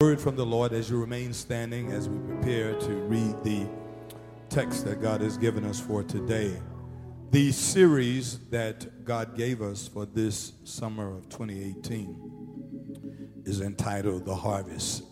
[0.00, 3.66] word from the Lord as you remain standing as we prepare to read the
[4.48, 6.56] text that God has given us for today.
[7.32, 15.04] The series that God gave us for this summer of 2018 is entitled The Harvest.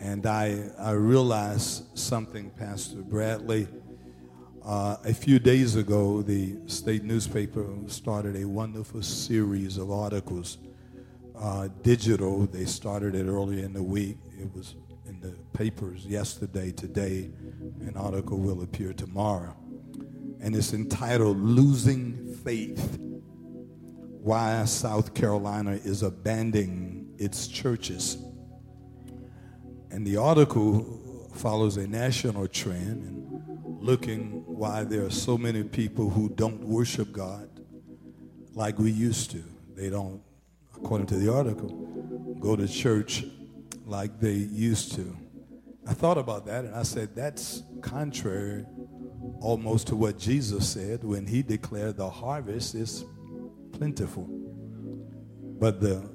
[0.00, 3.68] And I, I realized something, Pastor Bradley.
[4.62, 10.58] Uh, a few days ago, the state newspaper started a wonderful series of articles
[11.40, 12.46] uh, digital.
[12.46, 14.18] They started it earlier in the week.
[14.38, 14.74] It was
[15.06, 17.30] in the papers yesterday, today.
[17.80, 19.56] An article will appear tomorrow.
[20.40, 28.18] And it's entitled Losing Faith Why South Carolina is Abandoning Its Churches.
[29.90, 36.10] And the article follows a national trend and looking why there are so many people
[36.10, 37.48] who don't worship God
[38.54, 39.42] like we used to.
[39.74, 40.20] They don't
[40.82, 41.68] according to the article,
[42.40, 43.24] go to church
[43.84, 45.16] like they used to.
[45.86, 48.64] I thought about that and I said, that's contrary
[49.40, 53.04] almost to what Jesus said when he declared the harvest is
[53.72, 54.26] plentiful,
[55.58, 56.08] but the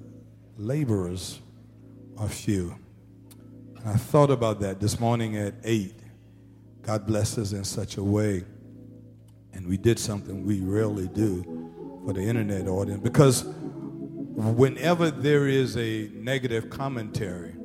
[0.58, 1.40] laborers
[2.18, 2.76] are few.
[3.78, 5.94] And I thought about that this morning at 8.
[6.84, 8.44] God bless us in such a way.
[9.54, 13.46] And we did something we rarely do for the internet audience because
[14.36, 17.56] whenever there is a negative commentary,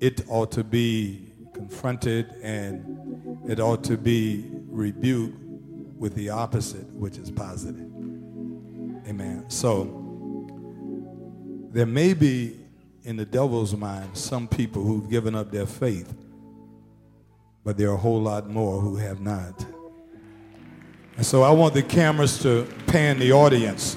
[0.00, 5.38] it ought to be confronted and it ought to be rebuked
[5.98, 7.90] with the opposite, which is positive.
[9.08, 9.44] Amen.
[9.48, 10.02] So,
[11.72, 12.58] there may be
[13.04, 16.14] in the devil's mind some people who've given up their faith,
[17.64, 19.64] but there are a whole lot more who have not.
[21.16, 23.96] And so I want the cameras to pan the audience.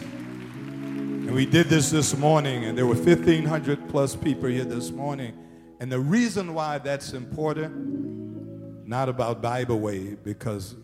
[1.30, 5.38] And we did this this morning, and there were 1,500 plus people here this morning.
[5.80, 10.76] And the reason why that's important, not about Bible way, because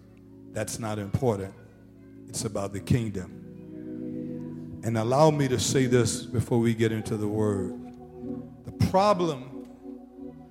[0.51, 1.51] that's not important.
[2.29, 4.81] It's about the kingdom.
[4.83, 7.73] And allow me to say this before we get into the word.
[8.65, 9.65] The problem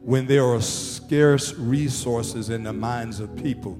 [0.00, 3.78] when there are scarce resources in the minds of people,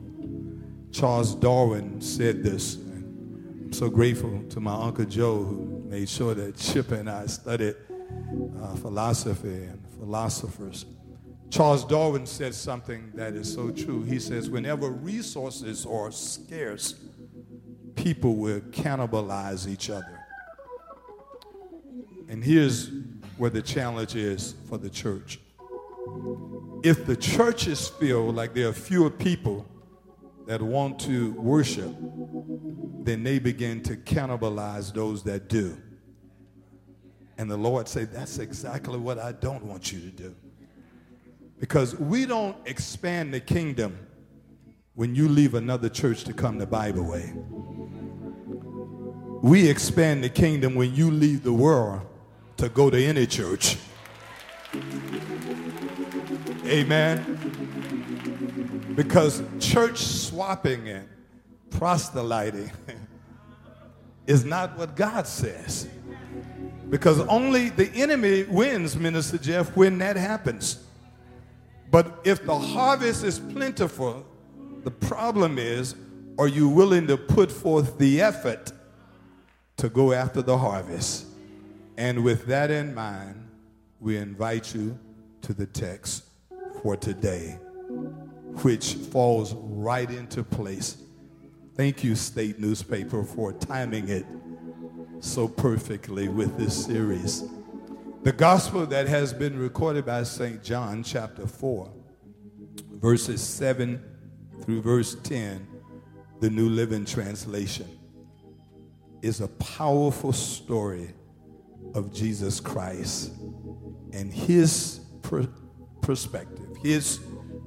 [0.92, 2.78] Charles Darwin said this.
[3.74, 7.74] So grateful to my Uncle Joe who made sure that Chip and I studied
[8.62, 10.86] uh, philosophy and philosophers.
[11.50, 14.04] Charles Darwin said something that is so true.
[14.04, 16.94] He says, whenever resources are scarce,
[17.96, 20.20] people will cannibalize each other.
[22.28, 22.92] And here's
[23.38, 25.41] where the challenge is for the church.
[26.84, 29.66] If the churches feel like there are fewer people
[30.46, 31.92] that want to worship,
[33.04, 35.76] then they begin to cannibalize those that do.
[37.37, 40.34] And the Lord said, That's exactly what I don't want you to do.
[41.59, 43.98] Because we don't expand the kingdom
[44.94, 47.32] when you leave another church to come the Bible way.
[49.42, 52.03] We expand the kingdom when you leave the world
[52.56, 53.76] to go to any church.
[56.65, 57.22] Amen.
[58.94, 61.09] Because church swapping and
[61.74, 62.70] proselyting
[64.26, 65.88] is not what God says.
[66.88, 70.84] Because only the enemy wins, Minister Jeff, when that happens.
[71.90, 74.26] But if the harvest is plentiful,
[74.82, 75.94] the problem is
[76.38, 78.72] are you willing to put forth the effort
[79.76, 81.26] to go after the harvest?
[81.96, 83.48] And with that in mind,
[84.00, 84.98] we invite you
[85.42, 86.24] to the text
[86.82, 87.58] for today,
[88.62, 90.96] which falls right into place.
[91.76, 94.24] Thank you, State Newspaper, for timing it
[95.18, 97.42] so perfectly with this series.
[98.22, 100.62] The gospel that has been recorded by St.
[100.62, 101.92] John, chapter 4,
[102.92, 104.00] verses 7
[104.62, 105.66] through verse 10,
[106.38, 107.88] the New Living Translation,
[109.20, 111.12] is a powerful story
[111.96, 113.32] of Jesus Christ
[114.12, 115.48] and his per-
[116.03, 117.18] perspective, his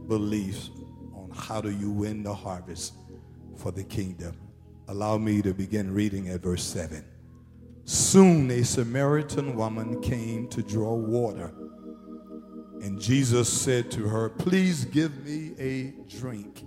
[0.08, 0.70] beliefs
[1.14, 2.94] on how do you win the harvest
[3.58, 4.36] for the kingdom.
[4.88, 7.04] Allow me to begin reading at verse 7.
[7.84, 11.52] Soon a Samaritan woman came to draw water.
[12.82, 16.64] And Jesus said to her, Please give me a drink.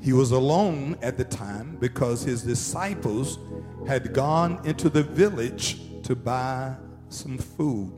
[0.00, 3.38] He was alone at the time because his disciples
[3.86, 6.76] had gone into the village to buy
[7.08, 7.92] some food.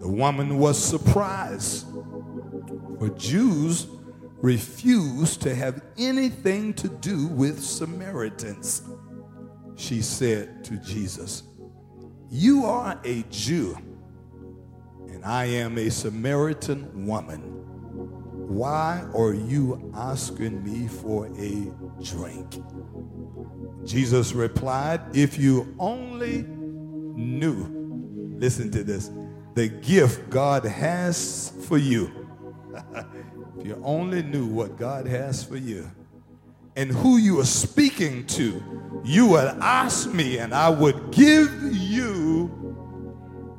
[0.00, 1.86] The woman was surprised,
[2.98, 3.86] for Jews
[4.42, 8.82] refused to have anything to do with Samaritans
[9.76, 11.44] she said to Jesus,
[12.28, 13.76] You are a Jew,
[15.08, 17.40] and I am a Samaritan woman.
[18.48, 21.72] Why are you asking me for a
[22.02, 22.62] drink?
[23.84, 29.10] Jesus replied, If you only knew, listen to this,
[29.54, 32.10] the gift God has for you.
[33.62, 35.88] if you only knew what God has for you
[36.74, 38.60] and who you are speaking to,
[39.04, 42.50] you would ask me and I would give you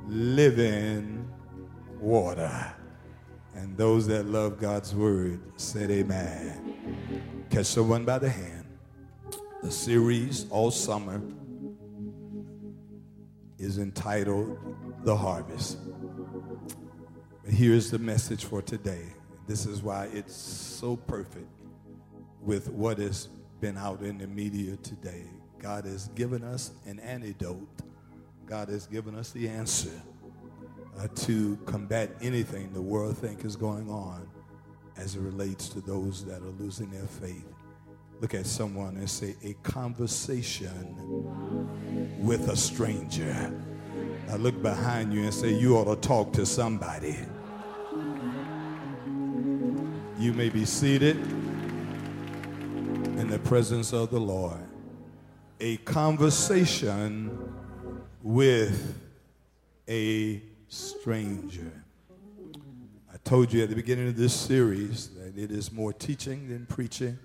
[0.10, 1.26] living
[2.02, 2.74] water.
[3.56, 7.46] And those that love God's word said amen.
[7.50, 8.66] Catch someone by the hand.
[9.62, 11.22] The series all summer
[13.58, 14.58] is entitled
[15.06, 15.78] The Harvest.
[17.46, 19.14] But here's the message for today.
[19.48, 21.50] This is why it's so perfect
[22.42, 23.28] with what has
[23.60, 25.25] been out in the media today.
[25.60, 27.68] God has given us an antidote.
[28.45, 30.01] God has given us the answer
[31.00, 34.28] uh, to combat anything the world think is going on
[34.98, 37.48] as it relates to those that are losing their faith.
[38.19, 40.96] Look at someone and say, a conversation
[42.19, 43.54] with a stranger.
[44.28, 47.18] Now look behind you and say, you ought to talk to somebody.
[50.19, 51.18] You may be seated
[53.18, 54.60] in the presence of the Lord.
[55.60, 57.36] A conversation
[58.21, 59.00] with
[59.89, 61.83] a stranger.
[63.12, 66.68] I told you at the beginning of this series that it is more teaching than
[66.68, 67.18] preaching,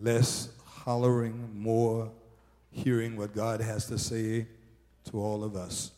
[0.00, 2.10] less hollering, more
[2.70, 4.46] hearing what God has to say
[5.10, 5.90] to all of us.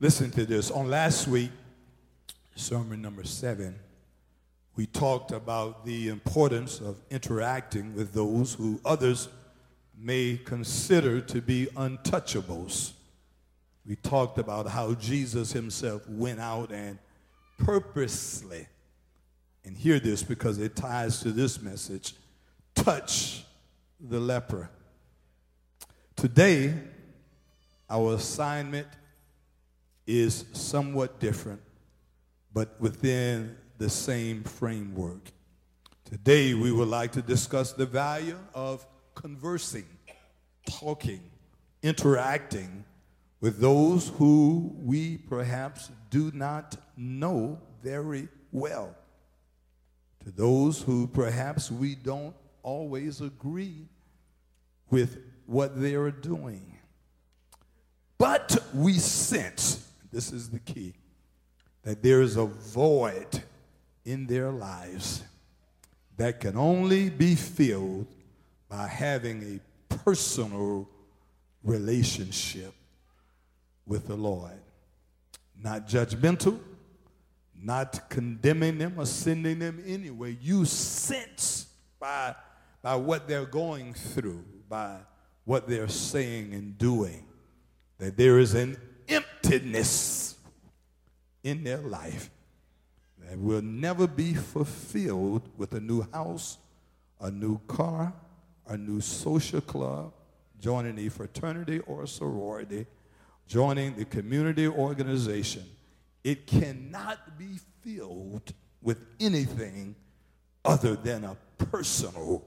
[0.00, 0.70] Listen to this.
[0.70, 1.50] On last week,
[2.54, 3.78] sermon number seven,
[4.78, 9.28] we talked about the importance of interacting with those who others
[9.98, 12.92] may consider to be untouchables.
[13.84, 16.96] We talked about how Jesus himself went out and
[17.58, 18.68] purposely,
[19.64, 22.14] and hear this because it ties to this message,
[22.76, 23.42] touch
[23.98, 24.70] the leper.
[26.14, 26.72] Today,
[27.90, 28.86] our assignment
[30.06, 31.62] is somewhat different,
[32.54, 35.30] but within the same framework.
[36.04, 38.84] Today, we would like to discuss the value of
[39.14, 39.86] conversing,
[40.68, 41.20] talking,
[41.82, 42.84] interacting
[43.40, 48.96] with those who we perhaps do not know very well,
[50.24, 52.34] to those who perhaps we don't
[52.64, 53.86] always agree
[54.90, 56.74] with what they are doing.
[58.16, 60.94] But we sense, this is the key,
[61.82, 63.44] that there is a void
[64.04, 65.22] in their lives
[66.16, 68.06] that can only be filled
[68.68, 70.88] by having a personal
[71.62, 72.74] relationship
[73.86, 74.60] with the Lord.
[75.60, 76.58] Not judgmental,
[77.60, 80.30] not condemning them or sending them anywhere.
[80.30, 81.66] You sense
[81.98, 82.34] by,
[82.82, 84.98] by what they're going through, by
[85.44, 87.24] what they're saying and doing,
[87.98, 88.76] that there is an
[89.08, 90.36] emptiness
[91.42, 92.30] in their life
[93.28, 96.56] that will never be fulfilled with a new house,
[97.20, 98.12] a new car,
[98.66, 100.12] a new social club,
[100.58, 102.86] joining a fraternity or a sorority,
[103.46, 105.64] joining the community organization.
[106.24, 109.94] It cannot be filled with anything
[110.64, 112.42] other than a personal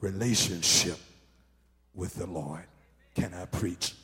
[0.00, 0.98] relationship
[1.94, 2.64] with the Lord.
[3.14, 3.94] Can I preach?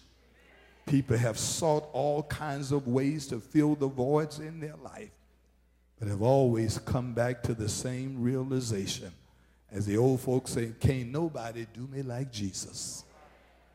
[0.86, 5.10] People have sought all kinds of ways to fill the voids in their life
[6.00, 9.12] but have always come back to the same realization.
[9.70, 13.04] As the old folks say, can't nobody do me like Jesus.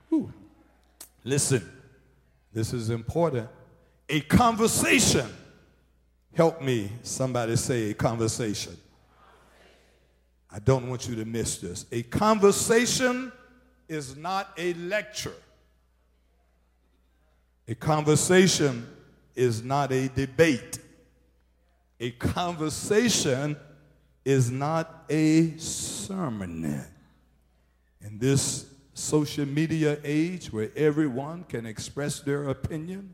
[0.09, 0.33] Whew.
[1.23, 1.69] Listen,
[2.51, 3.47] this is important.
[4.09, 5.27] A conversation.
[6.33, 8.75] Help me, somebody say a conversation.
[10.51, 11.85] I don't want you to miss this.
[11.91, 13.31] A conversation
[13.87, 15.35] is not a lecture.
[17.67, 18.87] A conversation
[19.35, 20.79] is not a debate.
[21.99, 23.55] A conversation
[24.23, 26.83] is not a sermon.
[28.01, 33.13] In this social media age where everyone can express their opinion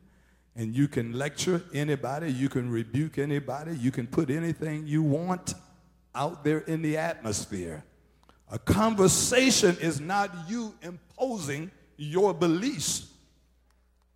[0.55, 5.53] and you can lecture anybody, you can rebuke anybody, you can put anything you want
[6.13, 7.83] out there in the atmosphere.
[8.51, 13.07] A conversation is not you imposing your beliefs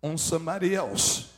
[0.02, 1.32] on somebody else.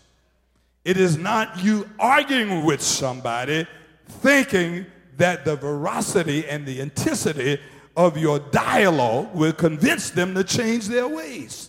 [0.88, 3.66] It is not you arguing with somebody
[4.06, 4.86] thinking
[5.18, 7.60] that the veracity and the intensity
[7.94, 11.68] of your dialogue will convince them to change their ways.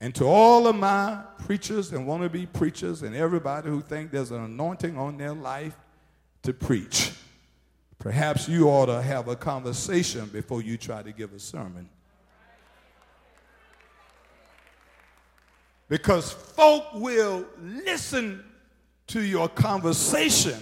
[0.00, 4.44] And to all of my preachers and wannabe preachers and everybody who think there's an
[4.44, 5.74] anointing on their life
[6.44, 7.10] to preach,
[7.98, 11.88] perhaps you ought to have a conversation before you try to give a sermon.
[15.88, 18.44] Because folk will listen
[19.08, 20.58] to your conversation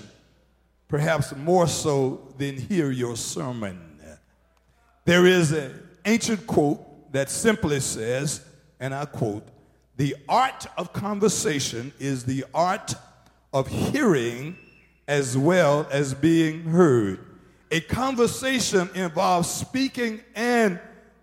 [0.89, 3.81] perhaps more so than hear your sermon.
[5.05, 8.45] There is an ancient quote that simply says,
[8.79, 9.47] and I quote,
[9.97, 12.95] the art of conversation is the art
[13.53, 14.57] of hearing
[15.09, 17.21] as well as being heard.
[17.71, 20.79] A conversation involves speaking and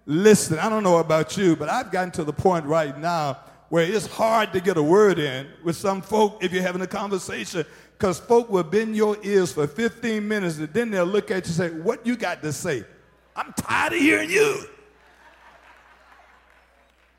[0.05, 0.59] listening.
[0.59, 3.37] I don't know about you, but I've gotten to the point right now
[3.69, 6.87] where it's hard to get a word in with some folk if you're having a
[6.87, 7.65] conversation
[7.97, 11.35] because folk will bend your ears for 15 minutes and then they'll look at you
[11.35, 12.83] and say, What you got to say?
[13.35, 14.63] I'm tired of hearing you.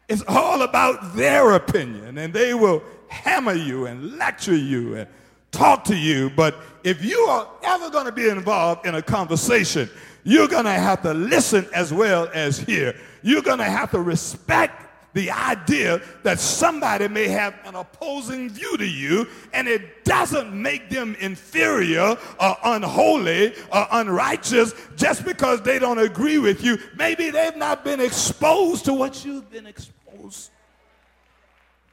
[0.09, 5.09] It's all about their opinion, and they will hammer you and lecture you and
[5.53, 6.31] talk to you.
[6.31, 9.89] But if you are ever going to be involved in a conversation,
[10.25, 12.99] you're going to have to listen as well as hear.
[13.23, 18.77] You're going to have to respect the idea that somebody may have an opposing view
[18.77, 25.79] to you, and it doesn't make them inferior or unholy or unrighteous just because they
[25.79, 26.79] don't agree with you.
[26.97, 30.51] Maybe they've not been exposed to what you've been exposed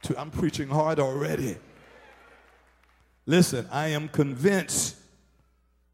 [0.02, 0.18] to.
[0.18, 1.56] I'm preaching hard already.
[3.26, 4.96] Listen, I am convinced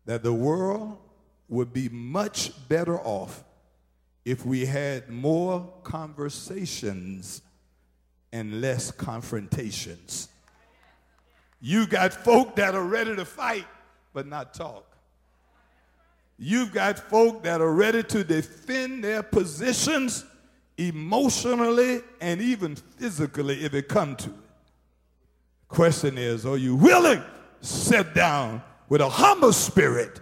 [0.06, 0.98] that the world
[1.48, 3.42] would be much better off
[4.24, 7.42] if we had more conversations
[8.32, 10.28] and less confrontations.
[11.60, 13.66] You got folk that are ready to fight
[14.12, 14.84] but not talk.
[16.38, 20.24] You've got folk that are ready to defend their positions
[20.76, 24.36] emotionally and even physically if it come to it.
[25.68, 30.20] Question is, are you willing to sit down with a humble spirit,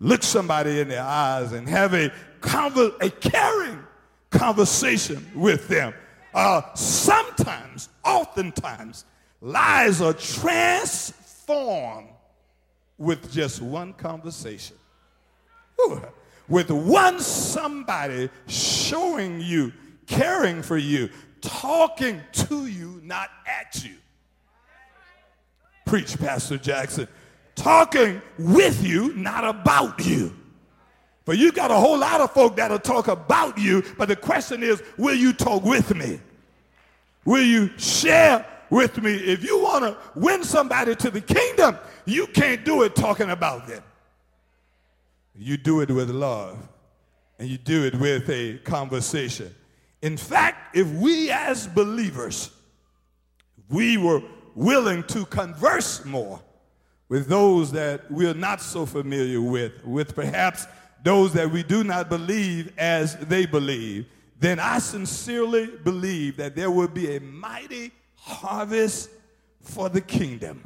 [0.00, 2.10] look somebody in the eyes and have a,
[2.44, 3.82] conver- a caring
[4.30, 5.94] conversation with them?
[6.32, 9.04] Uh, sometimes, oftentimes,
[9.40, 12.08] lives are transformed
[12.98, 14.76] with just one conversation.
[15.80, 16.00] Ooh.
[16.48, 19.72] With one somebody showing you
[20.06, 21.08] caring for you,
[21.40, 23.94] talking to you, not at you.
[25.86, 27.08] Preach, Pastor Jackson.
[27.54, 30.34] Talking with you, not about you.
[31.24, 34.62] But you got a whole lot of folk that'll talk about you, but the question
[34.62, 36.20] is, will you talk with me?
[37.24, 39.14] Will you share with me?
[39.14, 43.66] If you want to win somebody to the kingdom, you can't do it talking about
[43.66, 43.82] them.
[45.34, 46.58] You do it with love,
[47.38, 49.54] and you do it with a conversation.
[50.02, 52.50] In fact, if we as believers,
[53.70, 54.22] we were
[54.54, 56.40] willing to converse more
[57.08, 60.66] with those that we're not so familiar with, with perhaps
[61.04, 64.06] those that we do not believe as they believe,
[64.40, 69.10] then I sincerely believe that there will be a mighty harvest
[69.60, 70.64] for the kingdom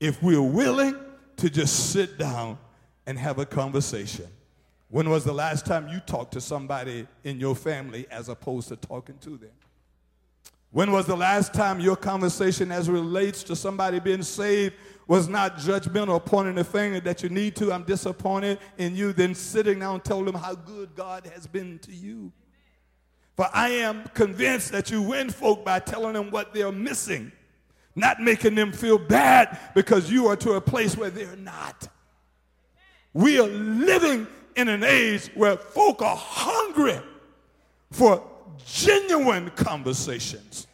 [0.00, 0.96] if we're willing
[1.36, 2.58] to just sit down
[3.06, 4.26] and have a conversation.
[4.88, 8.76] When was the last time you talked to somebody in your family as opposed to
[8.76, 9.50] talking to them?
[10.70, 14.74] When was the last time your conversation as relates to somebody being saved
[15.06, 19.34] was not judgmental, pointing the finger that you need to, I'm disappointed in you, then
[19.34, 22.32] sitting down and telling them how good God has been to you?
[23.36, 27.32] For I am convinced that you win folk by telling them what they're missing,
[27.94, 31.88] not making them feel bad because you are to a place where they're not.
[33.14, 37.00] We are living in an age where folk are hungry
[37.90, 38.22] for
[38.66, 40.66] genuine conversations,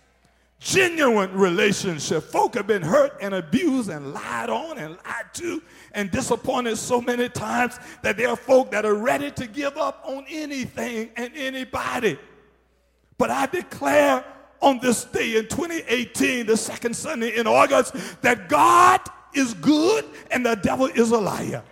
[0.60, 2.24] genuine relationship.
[2.24, 5.62] Folk have been hurt and abused and lied on and lied to
[5.92, 10.02] and disappointed so many times that there are folk that are ready to give up
[10.04, 12.18] on anything and anybody.
[13.16, 14.24] But I declare
[14.60, 19.00] on this day in 2018, the second Sunday in August, that God
[19.34, 21.62] is good and the devil is a liar.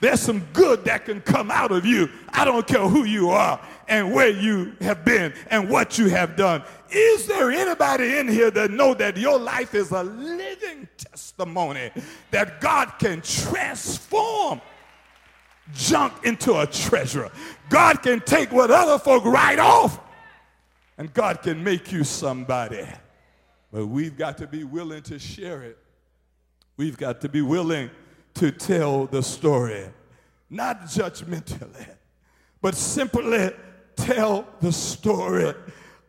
[0.00, 2.08] There's some good that can come out of you.
[2.28, 6.36] I don't care who you are and where you have been and what you have
[6.36, 6.62] done.
[6.90, 11.90] Is there anybody in here that know that your life is a living testimony
[12.30, 14.60] that God can transform
[15.74, 17.30] junk into a treasure?
[17.68, 20.00] God can take what other folk write off
[20.98, 22.86] and God can make you somebody.
[23.72, 25.78] But we've got to be willing to share it.
[26.76, 27.90] We've got to be willing
[28.34, 29.84] to tell the story,
[30.48, 31.88] not judgmentally,
[32.60, 33.50] but simply
[33.98, 35.54] tell the story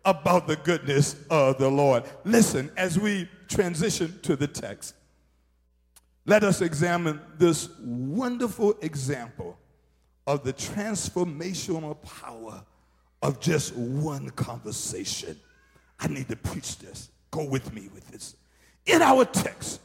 [0.06, 2.04] about the goodness of the Lord.
[2.24, 4.96] Listen, as we transition to the text,
[6.26, 9.58] let us examine this wonderful example
[10.28, 12.64] of the transformational power
[13.22, 15.38] of just one conversation.
[16.00, 17.10] I need to preach this.
[17.32, 18.36] Go with me with this.
[18.86, 19.82] In our text,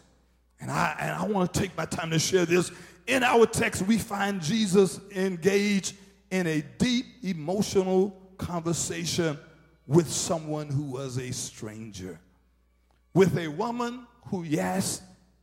[0.61, 2.71] and I, and I want to take my time to share this.
[3.07, 5.95] In our text, we find Jesus engaged
[6.35, 9.39] in a deep emotional conversation
[9.87, 12.19] with someone who was a stranger,
[13.15, 15.01] with a woman who, yes,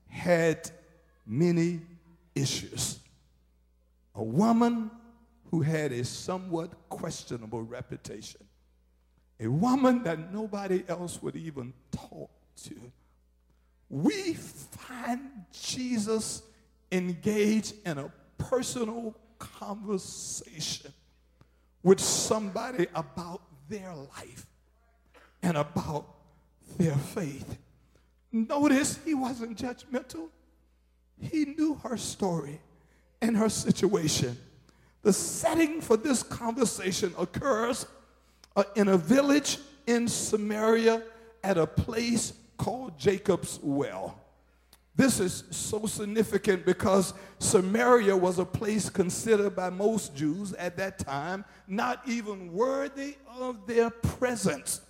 [0.10, 0.70] had
[1.26, 1.80] many
[2.36, 3.00] issues.
[4.16, 4.92] A woman
[5.50, 8.42] who had a somewhat questionable reputation.
[9.40, 12.30] A woman that nobody else would even talk
[12.66, 12.76] to.
[13.90, 15.22] We find
[15.54, 16.44] Jesus
[16.92, 20.94] engaged in a personal conversation
[21.84, 24.46] with somebody about their life
[25.42, 26.06] and about
[26.78, 27.58] their faith.
[28.32, 30.30] Notice he wasn't judgmental.
[31.20, 32.60] He knew her story
[33.22, 34.38] and her situation.
[35.02, 37.86] The setting for this conversation occurs
[38.56, 39.58] uh, in a village
[39.88, 41.04] in Samaria
[41.44, 44.21] at a place called Jacob's Well.
[44.96, 51.00] This is so significant because Samaria was a place considered by most Jews at that
[51.00, 54.82] time not even worthy of their presence.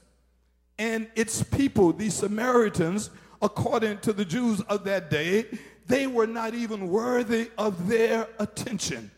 [0.80, 5.46] And its people, the Samaritans, according to the Jews of that day,
[5.86, 9.12] they were not even worthy of their attention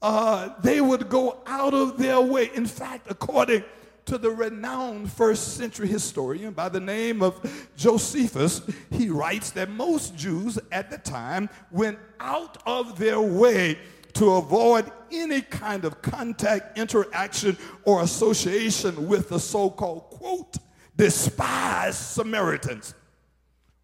[0.00, 2.50] uh, they would go out of their way.
[2.54, 3.64] In fact, according
[4.08, 7.38] to the renowned first century historian by the name of
[7.76, 13.78] Josephus, he writes that most Jews at the time went out of their way
[14.14, 20.56] to avoid any kind of contact, interaction, or association with the so called, quote,
[20.96, 22.94] despised Samaritans.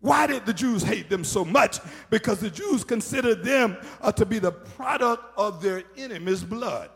[0.01, 1.81] Why did the Jews hate them so much?
[2.09, 6.91] Because the Jews considered them uh, to be the product of their enemies' blood.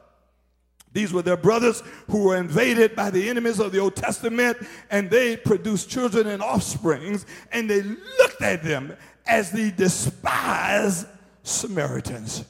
[0.98, 4.58] These were their brothers who were invaded by the enemies of the Old Testament,
[4.90, 11.06] and they produced children and offsprings, and they looked at them as the despised
[11.44, 12.44] Samaritans.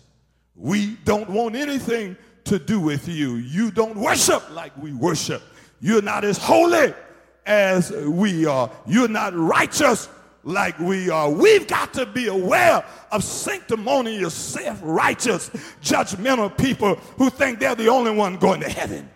[0.56, 3.34] We don't want anything to do with you.
[3.34, 5.42] You don't worship like we worship.
[5.82, 6.94] You're not as holy
[7.44, 8.70] as we are.
[8.86, 10.08] You're not righteous
[10.44, 11.30] like we are.
[11.30, 15.50] We've got to be aware of sanctimonious, self righteous,
[15.82, 19.08] judgmental people who think they're the only one going to heaven.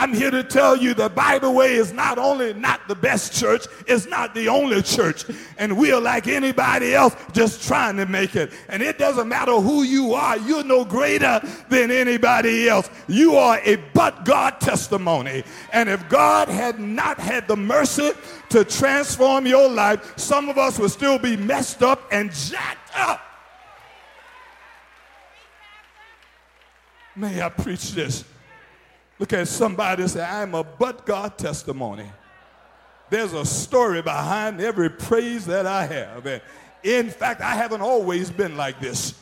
[0.00, 3.66] I'm here to tell you that Bible Way is not only not the best church,
[3.86, 5.26] it's not the only church.
[5.58, 8.50] And we're like anybody else just trying to make it.
[8.70, 12.88] And it doesn't matter who you are, you're no greater than anybody else.
[13.08, 15.44] You are a but God testimony.
[15.70, 18.12] And if God had not had the mercy
[18.48, 23.20] to transform your life, some of us would still be messed up and jacked up.
[27.14, 28.24] May I preach this?
[29.20, 32.10] Look at somebody say, I'm a but God testimony.
[33.10, 36.26] There's a story behind every praise that I have.
[36.26, 36.40] And
[36.82, 39.14] in fact, I haven't always been like this.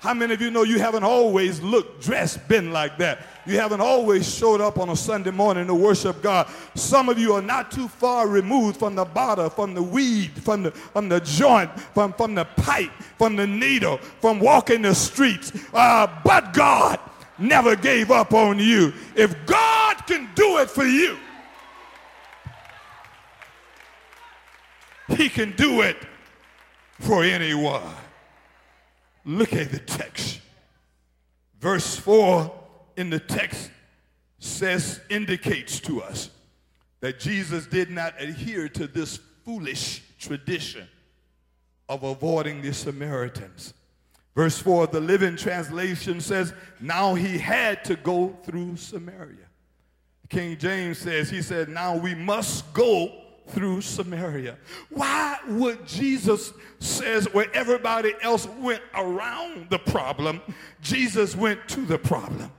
[0.00, 3.20] How many of you know you haven't always looked, dressed, been like that?
[3.46, 6.48] You haven't always showed up on a Sunday morning to worship God.
[6.74, 10.64] Some of you are not too far removed from the bottle, from the weed, from
[10.64, 15.52] the, from the joint, from, from the pipe, from the needle, from walking the streets.
[15.72, 16.98] Uh, but God
[17.38, 18.92] never gave up on you.
[19.14, 21.16] If God can do it for you,
[25.16, 25.96] He can do it
[27.00, 27.82] for anyone.
[29.24, 30.40] Look at the text.
[31.60, 32.52] Verse 4
[32.96, 33.70] in the text
[34.38, 36.30] says, indicates to us
[37.00, 40.86] that Jesus did not adhere to this foolish tradition
[41.88, 43.74] of avoiding the Samaritans.
[44.38, 49.48] Verse 4, the Living Translation says, Now he had to go through Samaria.
[50.28, 53.10] King James says, He said, Now we must go
[53.48, 54.56] through Samaria.
[54.90, 60.40] Why would Jesus says where everybody else went around the problem,
[60.82, 62.52] Jesus went to the problem?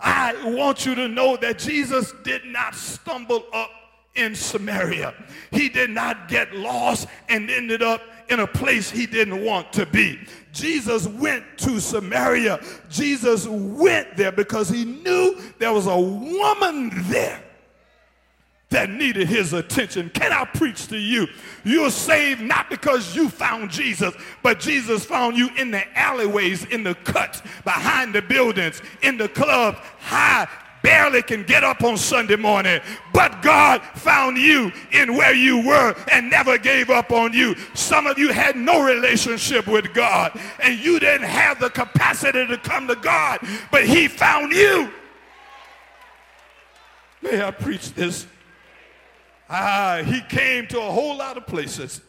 [0.00, 3.68] I want you to know that Jesus did not stumble up
[4.14, 5.12] in Samaria.
[5.50, 9.84] He did not get lost and ended up in a place he didn't want to
[9.84, 10.18] be.
[10.52, 12.60] Jesus went to Samaria.
[12.90, 17.42] Jesus went there because he knew there was a woman there
[18.72, 20.10] that needed his attention.
[20.10, 21.26] Can I preach to you?
[21.62, 26.82] You're saved not because you found Jesus, but Jesus found you in the alleyways, in
[26.82, 30.48] the cuts, behind the buildings, in the clubs, high
[30.82, 32.80] barely can get up on Sunday morning,
[33.12, 37.54] but God found you in where you were and never gave up on you.
[37.74, 42.58] Some of you had no relationship with God and you didn't have the capacity to
[42.58, 43.40] come to God,
[43.70, 44.90] but he found you.
[47.22, 48.26] May I preach this?
[49.48, 52.00] Ah, he came to a whole lot of places.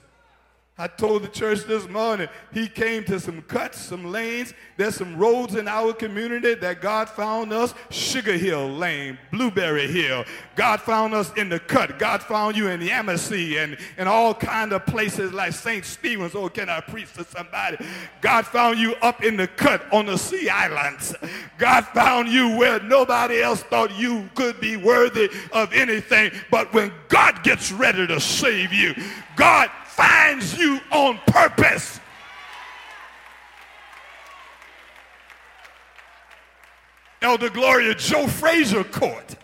[0.75, 4.55] I told the church this morning, he came to some cuts, some lanes.
[4.75, 7.75] There's some roads in our community that God found us.
[7.91, 10.25] Sugar Hill Lane, Blueberry Hill.
[10.55, 11.99] God found us in the cut.
[11.99, 15.85] God found you in Yemassee and, and all kind of places like St.
[15.85, 16.33] Stephen's.
[16.33, 17.77] Oh, can I preach to somebody?
[18.21, 21.13] God found you up in the cut on the sea islands.
[21.59, 26.31] God found you where nobody else thought you could be worthy of anything.
[26.49, 28.95] But when God gets ready to save you,
[29.35, 31.99] God finds you on purpose.
[37.21, 39.35] Elder Gloria Joe Fraser Court,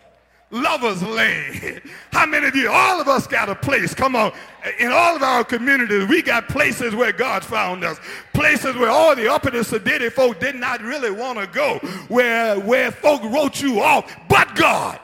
[0.52, 1.82] Lover's Lane.
[2.12, 4.34] How many of you, all of us got a place, come on,
[4.80, 7.98] in all of our communities, we got places where God found us.
[8.34, 11.78] Places where all the uppity sedity folk did not really want to go,
[12.10, 15.00] where, where folk wrote you off, but God.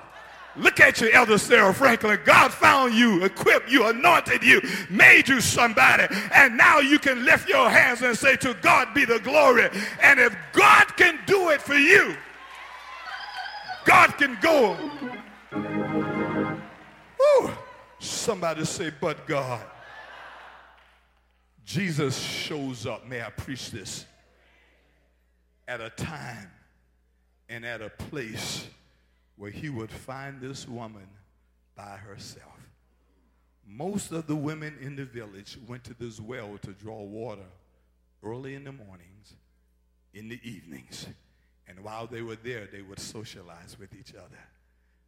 [0.57, 2.19] Look at you, Elder Sarah Franklin.
[2.23, 6.05] God found you, equipped you, anointed you, made you somebody.
[6.33, 9.69] And now you can lift your hands and say, To God be the glory.
[10.01, 12.15] And if God can do it for you,
[13.83, 14.77] God can go.
[17.19, 17.51] Woo.
[17.99, 19.61] Somebody say, But God.
[21.65, 23.07] Jesus shows up.
[23.07, 24.05] May I preach this?
[25.67, 26.51] At a time
[27.49, 28.67] and at a place
[29.37, 31.07] where he would find this woman
[31.75, 32.51] by herself.
[33.67, 37.47] Most of the women in the village went to this well to draw water
[38.23, 39.35] early in the mornings,
[40.13, 41.07] in the evenings,
[41.67, 44.39] and while they were there, they would socialize with each other.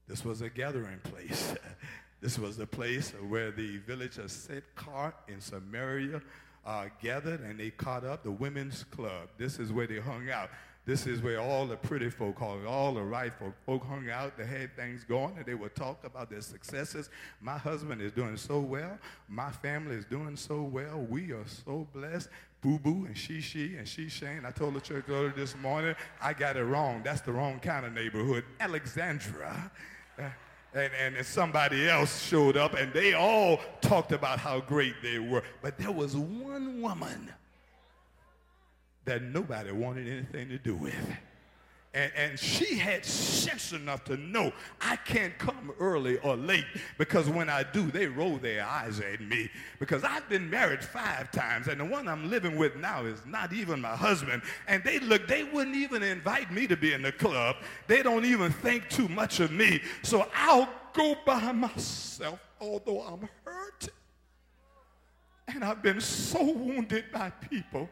[0.08, 1.56] This was a gathering place.
[2.22, 6.22] this was the place where the villagers Sychar in Samaria
[6.66, 9.30] uh, gathered and they caught up the women's club.
[9.38, 10.50] This is where they hung out.
[10.88, 14.38] This is where all the pretty folk, all the right folk, folk hung out.
[14.38, 17.10] They had things going, and they would talk about their successes.
[17.41, 18.97] My husband is doing so well.
[19.28, 21.06] My family is doing so well.
[21.10, 22.30] We are so blessed.
[22.62, 24.45] Boo Boo and She She and She Shane.
[24.45, 27.02] I told the church earlier this morning, I got it wrong.
[27.04, 28.45] That's the wrong kind of neighborhood.
[28.62, 29.69] Alexandra.
[30.17, 30.30] Uh,
[30.73, 35.43] and, and, somebody else showed up, and they all talked about how great they were.
[35.62, 37.30] But there was one woman
[39.08, 40.96] that nobody wanted anything to do with.
[41.93, 46.65] And, and, she had sense enough to know I can't come early or late
[47.00, 51.32] because when I do, they roll their eyes at me because I've been married five
[51.32, 54.43] times and the one I'm living with now is not even my husband.
[54.67, 57.56] And they look, they wouldn't even invite me to be in the club.
[57.88, 59.82] They don't even think too much of me.
[60.04, 63.89] So I'll go by myself, although I'm hurt.
[65.48, 67.89] And I've been so wounded by people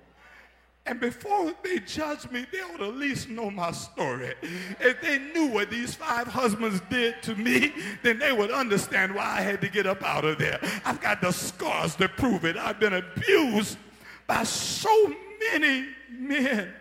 [0.87, 4.35] and before they judge me, they ought to at least know my story.
[4.79, 9.23] If they knew what these five husbands did to me, then they would understand why
[9.23, 10.59] I had to get up out of there.
[10.85, 12.55] I've got the scars to prove it.
[12.55, 13.79] I've been abused
[14.27, 15.11] by so
[15.51, 16.71] many men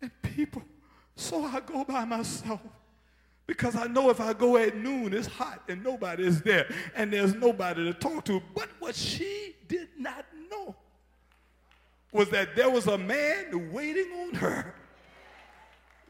[0.00, 0.62] and people.
[1.16, 2.60] So I go by myself.
[3.48, 7.12] Because I know if I go at noon, it's hot and nobody is there and
[7.12, 8.42] there's nobody to talk to.
[8.54, 10.26] But what she did not
[12.18, 14.74] was that there was a man waiting on her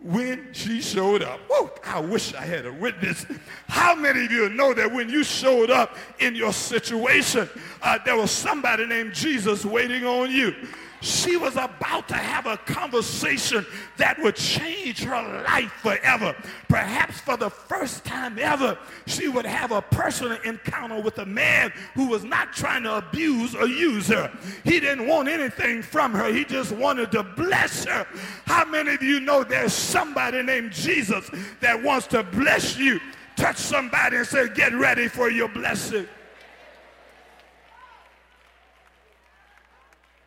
[0.01, 1.39] when she showed up.
[1.51, 3.27] Whoa, I wish I had a witness.
[3.69, 7.47] How many of you know that when you showed up in your situation,
[7.83, 10.55] uh, there was somebody named Jesus waiting on you?
[11.01, 13.65] She was about to have a conversation
[13.97, 16.35] that would change her life forever.
[16.69, 21.73] Perhaps for the first time ever, she would have a personal encounter with a man
[21.95, 24.31] who was not trying to abuse or use her.
[24.65, 26.33] He didn't want anything from her.
[26.33, 28.07] He just wanted to bless her.
[28.47, 31.31] How many of you know there's somebody named Jesus
[31.61, 33.01] that wants to bless you?
[33.37, 36.09] Touch somebody and say, get ready for your blessing.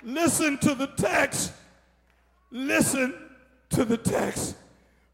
[0.03, 1.53] Listen to the text.
[2.51, 3.13] Listen
[3.69, 4.55] to the text.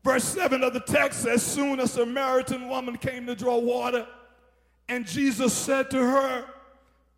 [0.04, 4.08] Verse 7 of the text says, Soon a Samaritan woman came to draw water,
[4.88, 6.46] and Jesus said to her,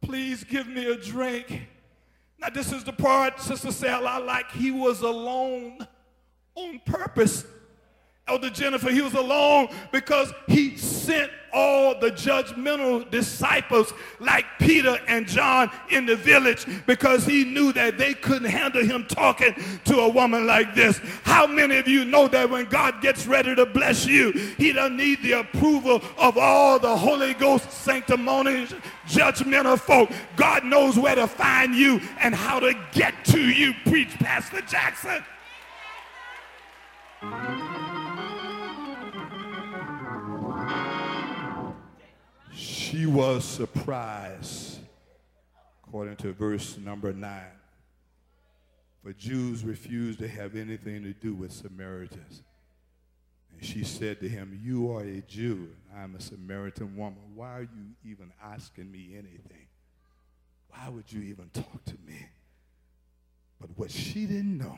[0.01, 1.67] Please give me a drink.
[2.39, 4.49] Now, this is the part, Sister Sal, I like.
[4.51, 5.85] He was alone
[6.55, 7.45] on purpose.
[8.29, 15.27] Elder Jennifer, he was alone because he sent all the judgmental disciples like Peter and
[15.27, 20.09] John in the village because he knew that they couldn't handle him talking to a
[20.09, 20.99] woman like this.
[21.23, 24.97] How many of you know that when God gets ready to bless you, he doesn't
[24.97, 28.73] need the approval of all the Holy Ghost sanctimonious
[29.07, 30.11] judgmental folk.
[30.35, 33.73] God knows where to find you and how to get to you.
[33.85, 35.23] Preach, Pastor Jackson.
[42.59, 44.79] She was surprised,
[45.83, 47.41] according to verse number 9.
[49.01, 52.43] For Jews refused to have anything to do with Samaritans.
[53.53, 57.19] And she said to him, You are a Jew, and I'm a Samaritan woman.
[57.33, 59.67] Why are you even asking me anything?
[60.69, 62.27] Why would you even talk to me?
[63.61, 64.77] But what she didn't know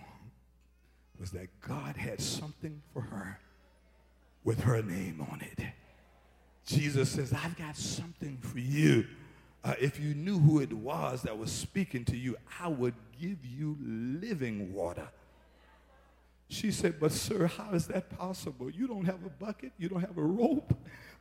[1.20, 3.40] was that God had something for her
[4.44, 5.66] with her name on it.
[6.66, 9.06] Jesus says, I've got something for you.
[9.64, 13.46] Uh, if you knew who it was that was speaking to you, I would give
[13.46, 15.08] you living water.
[16.48, 18.70] She said, But, sir, how is that possible?
[18.70, 20.74] You don't have a bucket, you don't have a rope.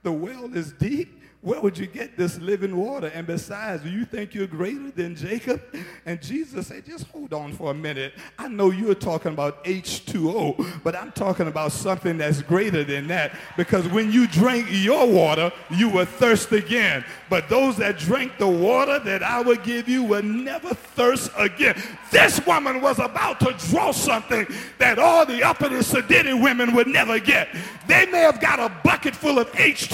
[0.02, 1.20] The well is deep.
[1.42, 3.06] Where would you get this living water?
[3.14, 5.62] And besides, do you think you're greater than Jacob?
[6.04, 8.12] And Jesus said, just hold on for a minute.
[8.38, 13.32] I know you're talking about H2O, but I'm talking about something that's greater than that.
[13.56, 17.06] Because when you drank your water, you will thirst again.
[17.30, 21.82] But those that drank the water that I would give you will never thirst again.
[22.10, 27.18] This woman was about to draw something that all the uppity sedity women would never
[27.18, 27.48] get.
[27.86, 29.89] They may have got a bucket full of H2O,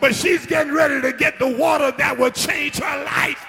[0.00, 3.44] but she's getting getting ready to get the water that will change her life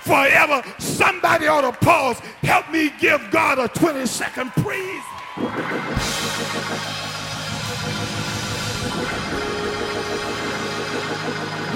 [0.00, 0.62] forever.
[0.78, 2.18] Somebody ought to pause.
[2.42, 5.02] Help me give God a 20 second praise.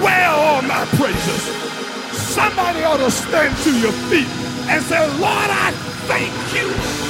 [0.01, 1.41] Where are my praises?
[2.17, 4.27] Somebody ought to stand to your feet
[4.69, 5.71] and say, Lord, I
[6.07, 7.05] thank you.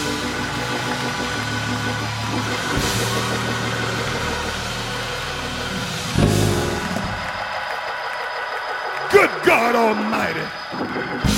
[9.15, 10.41] Good God Almighty.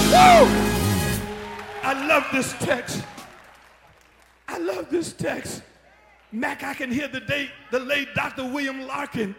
[0.09, 0.47] Woo!
[1.83, 3.03] I love this text.
[4.47, 5.61] I love this text.
[6.31, 8.45] Mac, I can hear the, date, the late Dr.
[8.45, 9.35] William Larkin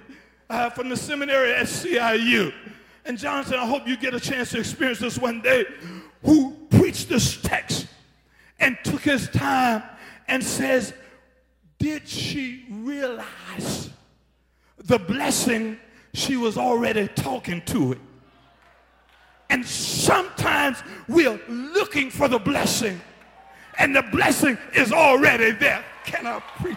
[0.49, 2.55] uh, from the seminary at CIU.
[3.07, 5.67] And Johnson, I hope you get a chance to experience this one day,
[6.23, 7.89] who preached this text
[8.61, 9.83] and took his time
[10.29, 10.95] and says,
[11.81, 13.91] did she realize
[14.79, 15.77] the blessing
[16.15, 17.99] she was already talking to it?
[19.51, 23.01] And sometimes we're looking for the blessing,
[23.79, 25.85] and the blessing is already there.
[26.05, 26.77] Can I preach?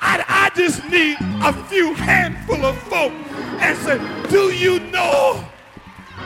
[0.00, 3.12] I, I just need a few handful of folk
[3.60, 5.44] and say, do you know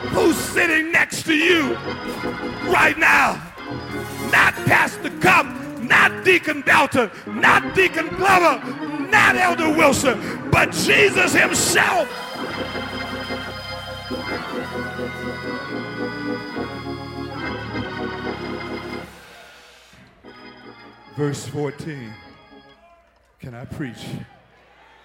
[0.09, 1.75] who's sitting next to you
[2.69, 3.41] right now?
[4.31, 5.45] Not Pastor Cup,
[5.81, 8.61] not Deacon Belton, not Deacon Glover,
[9.09, 12.07] not Elder Wilson, but Jesus himself.
[21.19, 22.13] Verse 14.
[23.41, 24.05] Can I preach?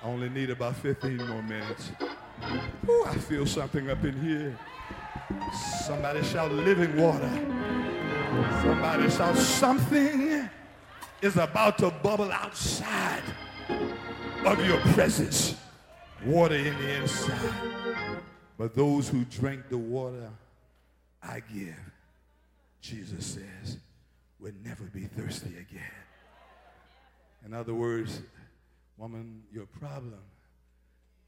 [0.01, 1.91] I only need about 15 more minutes.
[2.89, 4.57] Ooh, I feel something up in here.
[5.85, 7.29] Somebody shout living water.
[8.63, 10.49] Somebody shout something
[11.21, 13.25] is about to bubble outside
[14.47, 15.57] of your presence.
[16.25, 18.21] Water in the inside.
[18.57, 20.31] But those who drink the water
[21.21, 21.75] I give,
[22.81, 23.79] Jesus says,
[24.39, 26.04] will never be thirsty again.
[27.45, 28.21] In other words,
[28.97, 30.21] woman, your problem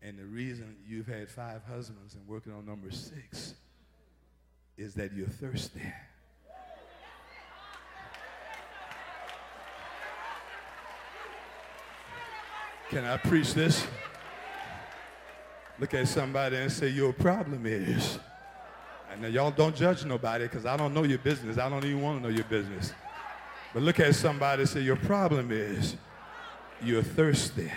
[0.02, 3.55] and the reason you've had five husbands and working on number six
[4.76, 5.81] is that you're thirsty.
[12.88, 13.85] Can I preach this?
[15.81, 18.18] Look at somebody and say, Your problem is.
[19.11, 21.59] And now y'all don't judge nobody because I don't know your business.
[21.59, 22.92] I don't even want to know your business.
[23.76, 25.96] But look at somebody and say, Your problem is
[26.82, 27.70] you're thirsty.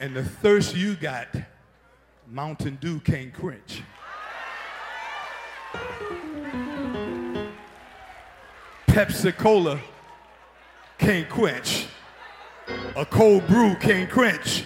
[0.00, 1.28] And the thirst you got,
[2.28, 3.80] Mountain Dew can't quench.
[8.86, 9.80] Pepsi Cola
[10.98, 11.86] can't quench.
[12.96, 14.64] A cold brew can't quench.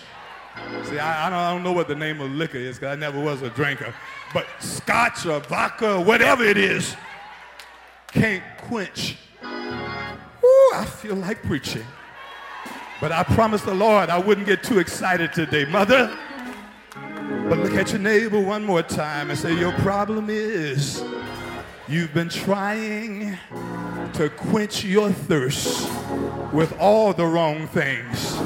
[0.89, 3.01] See, I, I, don't, I don't know what the name of liquor is because I
[3.01, 3.93] never was a drinker.
[4.33, 6.95] But scotch or vodka or whatever it is
[8.13, 9.17] can't quench.
[9.45, 11.85] Ooh, I feel like preaching.
[13.01, 16.17] But I promised the Lord I wouldn't get too excited today, mother.
[16.95, 21.05] But look at your neighbor one more time and say, Your problem is
[21.89, 23.37] you've been trying
[24.15, 25.91] to quench your thirst
[26.53, 28.37] with all the wrong things.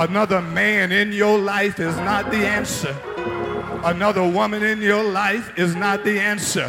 [0.00, 2.96] Another man in your life is not the answer.
[3.84, 6.64] Another woman in your life is not the answer.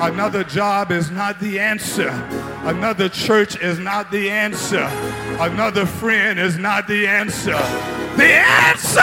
[0.00, 2.10] Another job is not the answer.
[2.62, 4.84] Another church is not the answer.
[5.40, 7.58] Another friend is not the answer.
[8.16, 9.02] The answer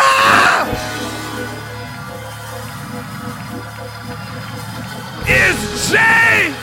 [5.27, 6.53] is J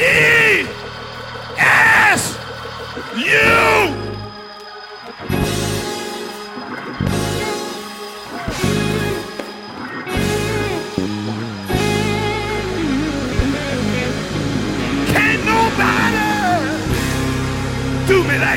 [0.00, 0.66] E
[1.58, 2.38] S
[3.18, 3.99] U.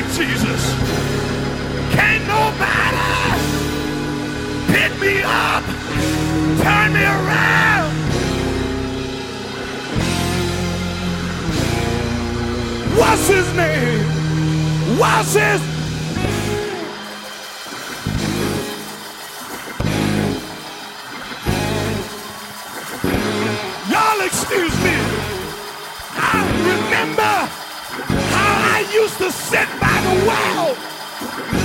[0.01, 0.73] do Jesus.
[1.91, 2.97] Can't nobody
[4.73, 5.63] pick me up,
[6.63, 7.93] turn me around.
[12.97, 14.05] What's his name?
[14.97, 15.61] What's his
[23.91, 24.95] Y'all excuse me.
[26.15, 26.39] I
[26.71, 27.33] remember
[28.33, 29.82] how I used to sit
[30.27, 30.93] well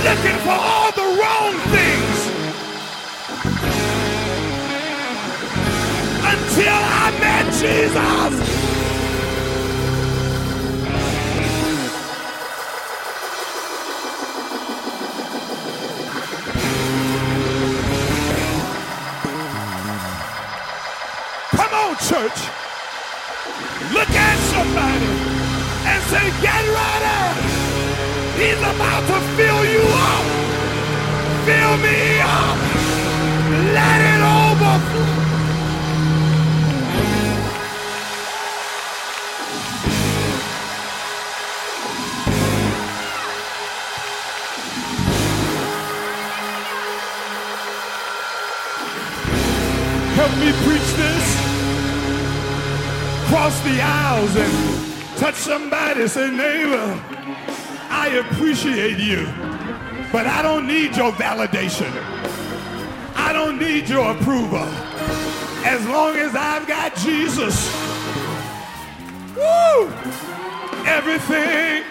[0.03, 2.17] looking for all the wrong things
[6.33, 8.69] until I met Jesus.
[21.51, 22.39] Come on, church.
[23.91, 25.05] Look at somebody
[25.89, 27.08] and say, get ready.
[28.39, 30.25] He's about to fill you up.
[31.45, 32.57] Fill me up.
[33.75, 35.29] Let it overflow.
[50.15, 51.27] Help me preach this.
[53.27, 54.79] Cross the aisles and
[55.19, 56.97] Touch somebody, say, neighbor,
[58.09, 59.27] I appreciate you,
[60.11, 61.91] but I don't need your validation.
[63.15, 64.65] I don't need your approval.
[65.63, 67.71] As long as I've got Jesus,
[69.35, 69.93] woo,
[70.87, 71.83] everything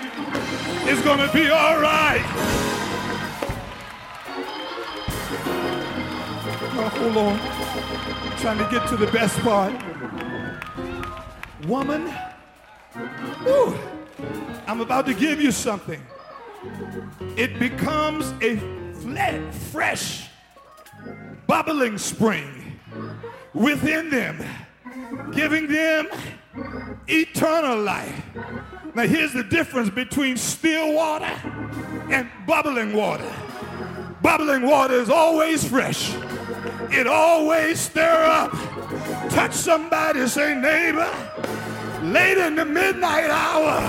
[0.88, 2.24] is to be all right.
[6.81, 7.38] Oh, hold on.
[8.33, 9.72] I'm trying to get to the best part.
[11.68, 12.09] Woman,
[13.44, 13.97] Whew.
[14.66, 16.00] I'm about to give you something.
[17.37, 18.57] It becomes a
[19.00, 20.28] flat, fresh,
[21.46, 22.78] bubbling spring
[23.54, 24.44] within them,
[25.33, 26.09] giving them
[27.07, 28.22] eternal life.
[28.94, 31.33] Now, here's the difference between still water
[32.11, 33.33] and bubbling water.
[34.22, 36.12] Bubbling water is always fresh.
[36.90, 38.50] It always stir up.
[39.31, 41.09] Touch somebody, say, neighbor,
[42.02, 43.81] late in the midnight hour,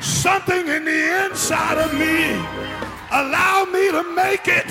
[0.00, 2.34] something in the inside of me
[3.10, 4.66] allow me to make it.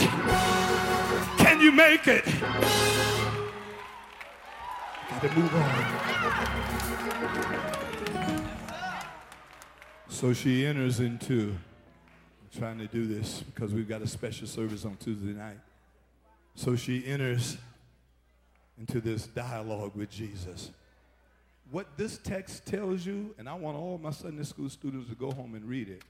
[1.37, 2.25] Can you make it?
[5.09, 6.07] Got to move on.
[10.09, 11.55] So she enters into
[12.53, 15.59] I'm trying to do this because we've got a special service on Tuesday night.
[16.55, 17.57] So she enters
[18.79, 20.71] into this dialogue with Jesus
[21.71, 25.31] what this text tells you, and I want all my Sunday school students to go
[25.31, 26.03] home and read it.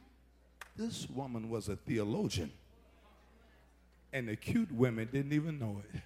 [0.75, 2.51] This woman was a theologian,
[4.13, 6.01] and the cute women didn't even know it.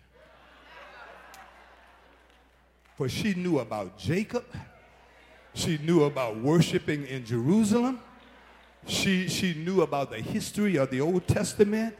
[2.95, 4.45] For she knew about Jacob,
[5.53, 7.99] she knew about worshiping in Jerusalem,
[8.87, 11.95] she, she knew about the history of the Old Testament,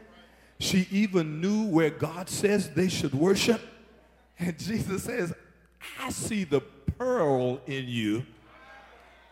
[0.58, 3.60] she even knew where God says they should worship.
[4.38, 5.34] And Jesus says,
[6.00, 6.60] I see the
[7.02, 8.24] pearl in you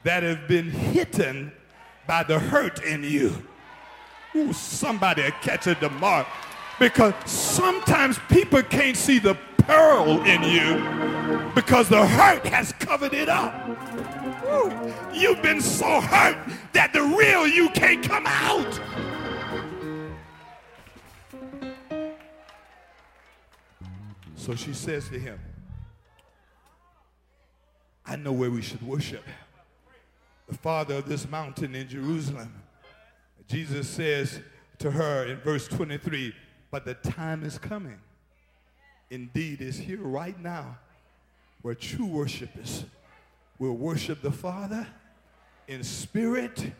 [0.02, 1.52] that have been hidden
[2.04, 3.32] by the hurt in you.
[4.34, 6.26] Ooh, somebody catch it mark.
[6.80, 13.28] Because sometimes people can't see the pearl in you because the hurt has covered it
[13.28, 13.54] up.
[14.48, 16.38] Ooh, you've been so hurt
[16.72, 18.80] that the real you can't come out.
[24.34, 25.38] So she says to him,
[28.11, 29.22] I know where we should worship.
[30.48, 32.52] The father of this mountain in Jerusalem.
[33.46, 34.40] Jesus says
[34.80, 36.34] to her in verse 23,
[36.72, 38.00] but the time is coming.
[39.11, 40.76] Indeed, is here right now
[41.62, 42.84] where true worshipers
[43.61, 44.88] will worship the Father
[45.68, 46.72] in spirit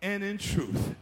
[0.00, 0.94] and in truth.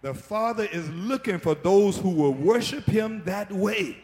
[0.00, 3.98] The Father is looking for those who will worship him that way.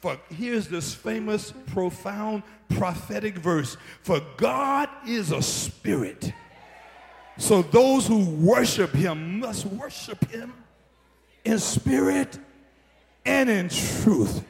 [0.00, 6.32] For here's this famous, profound, prophetic verse For God is a spirit.
[7.36, 10.52] So those who worship him must worship him
[11.44, 12.38] in spirit
[13.24, 14.44] and in truth.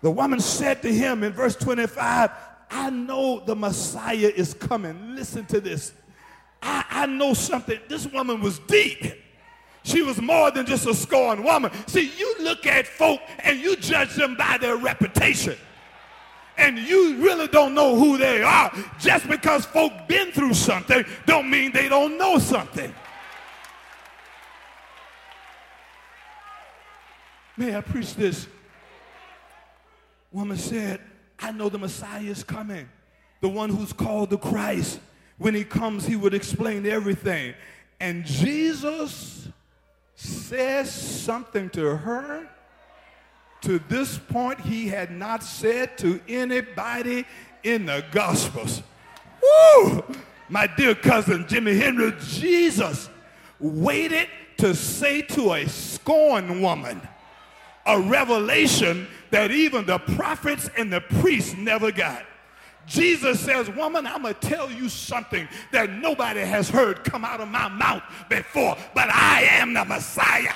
[0.00, 2.30] The woman said to him in verse 25,
[2.70, 5.14] I know the Messiah is coming.
[5.14, 5.92] Listen to this.
[6.62, 7.78] I, I know something.
[7.88, 9.12] This woman was deep.
[9.82, 11.70] She was more than just a scorned woman.
[11.86, 15.56] See, you look at folk and you judge them by their reputation.
[16.58, 18.70] And you really don't know who they are.
[18.98, 22.94] Just because folk been through something don't mean they don't know something.
[27.56, 28.46] May I preach this?
[30.32, 31.00] Woman said,
[31.38, 32.88] I know the Messiah is coming.
[33.40, 35.00] The one who's called the Christ.
[35.38, 37.54] When he comes, he would explain everything.
[37.98, 39.39] And Jesus
[40.20, 42.46] says something to her.
[43.62, 47.24] To this point, he had not said to anybody
[47.62, 48.82] in the Gospels.
[49.42, 50.04] Woo!
[50.48, 53.08] My dear cousin Jimmy Henry, Jesus
[53.58, 57.00] waited to say to a scorned woman
[57.86, 62.24] a revelation that even the prophets and the priests never got.
[62.86, 67.40] Jesus says, Woman, I'm going to tell you something that nobody has heard come out
[67.40, 70.52] of my mouth before, but I am the Messiah.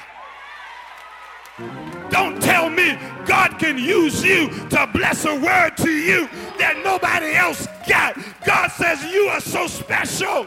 [2.10, 7.34] Don't tell me God can use you to bless a word to you that nobody
[7.34, 8.16] else got.
[8.44, 10.46] God says you are so special.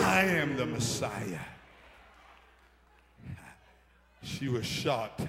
[0.00, 1.38] I am the Messiah.
[4.22, 5.22] She was shocked.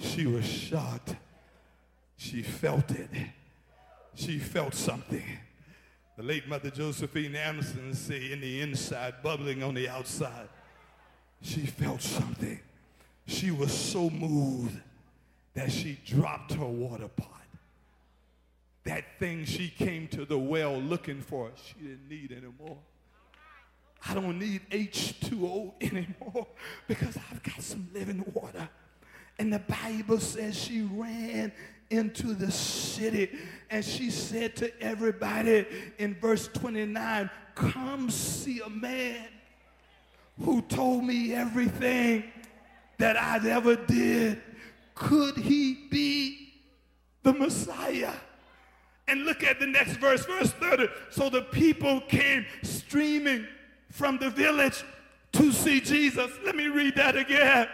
[0.00, 1.14] She was shocked.
[2.16, 3.10] She felt it.
[4.14, 5.24] She felt something.
[6.16, 10.48] The late Mother Josephine Anderson say in the inside, bubbling on the outside.
[11.42, 12.60] She felt something.
[13.26, 14.78] She was so moved
[15.54, 17.28] that she dropped her water pot.
[18.84, 22.78] That thing she came to the well looking for, she didn't need anymore.
[24.08, 26.46] I don't need H2O anymore
[26.88, 28.68] because I've got some living water.
[29.40, 31.50] And the Bible says she ran
[31.88, 33.30] into the city
[33.70, 35.64] and she said to everybody
[35.96, 39.26] in verse 29, Come see a man
[40.42, 42.24] who told me everything
[42.98, 44.42] that I'd ever did.
[44.94, 46.52] Could he be
[47.22, 48.12] the Messiah?
[49.08, 50.88] And look at the next verse, verse 30.
[51.08, 53.46] So the people came streaming
[53.90, 54.84] from the village
[55.32, 56.30] to see Jesus.
[56.44, 57.68] Let me read that again.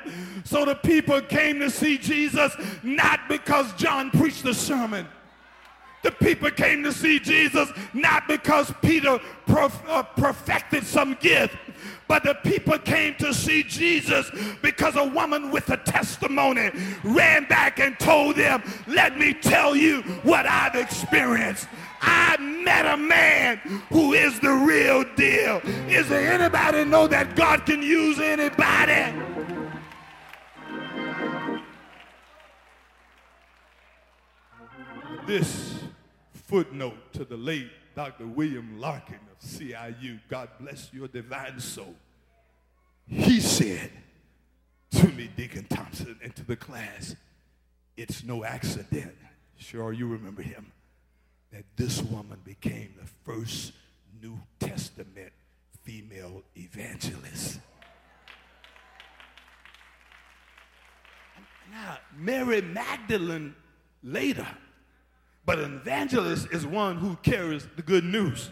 [0.45, 5.07] So the people came to see Jesus not because John preached the sermon.
[6.03, 11.57] The people came to see Jesus not because Peter uh, perfected some gift,
[12.07, 14.31] but the people came to see Jesus
[14.63, 16.71] because a woman with a testimony
[17.03, 21.67] ran back and told them, Let me tell you what I've experienced.
[22.01, 23.59] I met a man
[23.91, 25.61] who is the real deal.
[25.89, 29.15] Is there anybody know that God can use anybody?
[35.27, 35.81] This
[36.33, 38.27] footnote to the late Dr.
[38.27, 41.95] William Larkin of CIU, God bless your divine soul.
[43.09, 43.91] He said
[44.93, 47.17] to me, Deacon Thompson, and to the class,
[47.97, 49.15] it's no accident.
[49.57, 50.73] Sure, you remember him
[51.53, 53.73] that this woman became the first
[54.23, 55.33] New Testament
[55.83, 57.61] female evangelist.
[61.71, 63.55] Now, Mary Magdalene
[64.03, 64.47] later,
[65.45, 68.51] but an evangelist is one who carries the good news.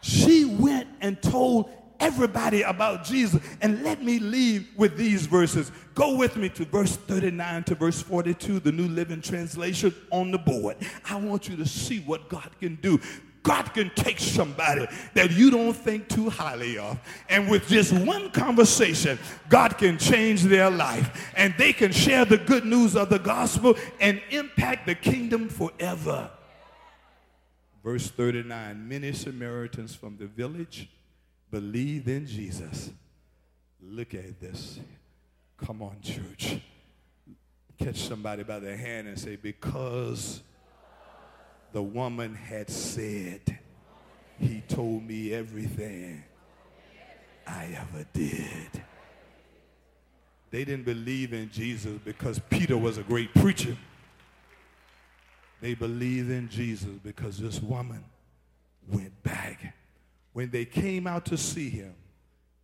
[0.00, 1.70] She went and told
[2.00, 3.40] everybody about Jesus.
[3.60, 5.72] And let me leave with these verses.
[5.94, 10.38] Go with me to verse 39 to verse 42, the New Living Translation on the
[10.38, 10.76] board.
[11.04, 13.00] I want you to see what God can do.
[13.46, 18.28] God can take somebody that you don't think too highly of, and with just one
[18.32, 23.20] conversation, God can change their life, and they can share the good news of the
[23.20, 26.28] gospel and impact the kingdom forever.
[27.84, 30.88] Verse 39 Many Samaritans from the village
[31.50, 32.90] believed in Jesus.
[33.82, 34.78] Look at this.
[35.64, 36.60] Come on, church.
[37.78, 40.42] Catch somebody by the hand and say, Because
[41.72, 43.58] the woman had said,
[44.38, 46.24] He told me everything
[47.46, 48.82] I ever did.
[50.50, 53.76] They didn't believe in Jesus because Peter was a great preacher.
[55.60, 58.04] They believed in Jesus because this woman
[58.88, 59.74] went back.
[60.36, 61.94] When they came out to see him,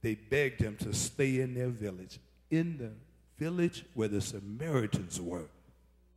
[0.02, 2.18] they begged him to stay in their village,
[2.50, 2.90] in the
[3.42, 5.48] village where the Samaritans were.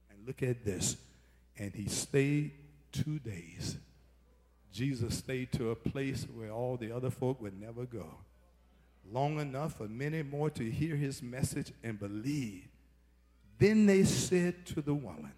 [0.10, 0.98] And look at this.
[1.58, 2.52] And he stayed
[2.92, 3.78] two days.
[4.74, 8.16] Jesus stayed to a place where all the other folk would never go.
[9.10, 12.68] Long enough for many more to hear his message and believe.
[13.60, 15.32] Then they said to the woman,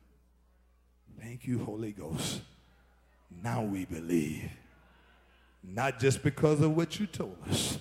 [1.21, 2.41] Thank you, Holy Ghost.
[3.43, 4.49] Now we believe.
[5.69, 7.77] Not just because of what you told us,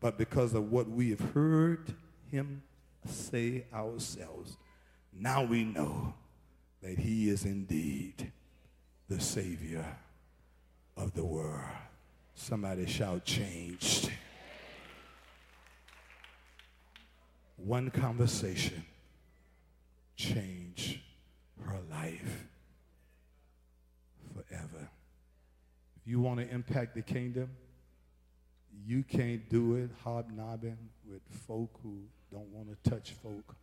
[0.00, 1.94] but because of what we have heard
[2.30, 2.62] him
[3.06, 4.56] say ourselves.
[5.12, 6.14] Now we know
[6.82, 8.32] that he is indeed
[9.08, 9.84] the Savior
[10.96, 11.70] of the world.
[12.34, 14.10] Somebody shout, changed.
[17.56, 18.84] One conversation
[20.16, 20.98] changed
[21.64, 22.46] her life
[24.34, 24.88] forever.
[26.04, 27.50] If you want to impact the kingdom,
[28.86, 30.78] you can't do it hobnobbing
[31.08, 31.98] with folk who
[32.32, 33.54] don't want to touch folk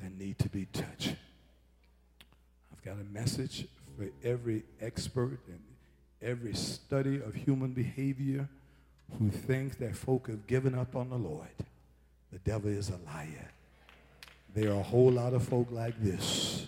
[0.00, 1.16] that need to be touched.
[2.72, 3.66] I've got a message
[3.96, 5.60] for every expert and
[6.20, 8.48] every study of human behavior
[9.18, 11.48] who thinks that folk have given up on the Lord.
[12.32, 13.50] The devil is a liar.
[14.54, 16.66] There are a whole lot of folk like this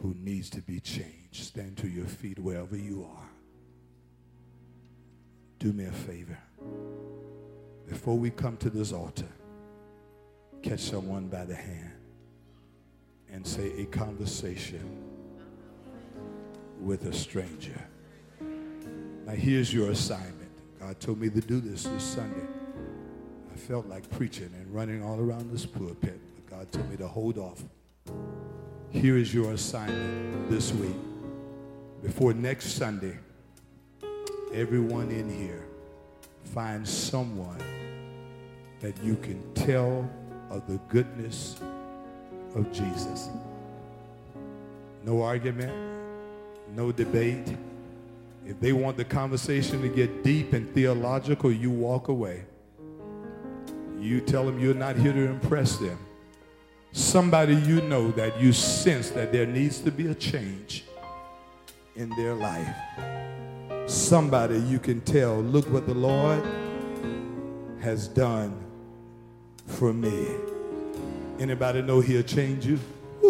[0.00, 1.34] who needs to be changed.
[1.34, 3.29] Stand to your feet wherever you are.
[5.60, 6.38] Do me a favor.
[7.86, 9.28] Before we come to this altar,
[10.62, 11.92] catch someone by the hand
[13.30, 14.80] and say a conversation
[16.80, 17.78] with a stranger.
[19.26, 20.50] Now, here's your assignment.
[20.80, 22.46] God told me to do this this Sunday.
[23.52, 27.06] I felt like preaching and running all around this pulpit, but God told me to
[27.06, 27.62] hold off.
[28.88, 30.96] Here is your assignment this week.
[32.02, 33.18] Before next Sunday,
[34.52, 35.64] everyone in here
[36.44, 37.62] find someone
[38.80, 40.08] that you can tell
[40.50, 41.60] of the goodness
[42.54, 43.28] of Jesus.
[45.04, 45.72] No argument,
[46.74, 47.56] no debate.
[48.46, 52.44] If they want the conversation to get deep and theological, you walk away.
[53.98, 55.98] You tell them you're not here to impress them.
[56.92, 60.84] Somebody you know that you sense that there needs to be a change
[61.94, 62.74] in their life.
[63.90, 66.40] Somebody you can tell, look what the Lord
[67.80, 68.56] has done
[69.66, 70.28] for me.
[71.40, 72.78] Anybody know he'll change you?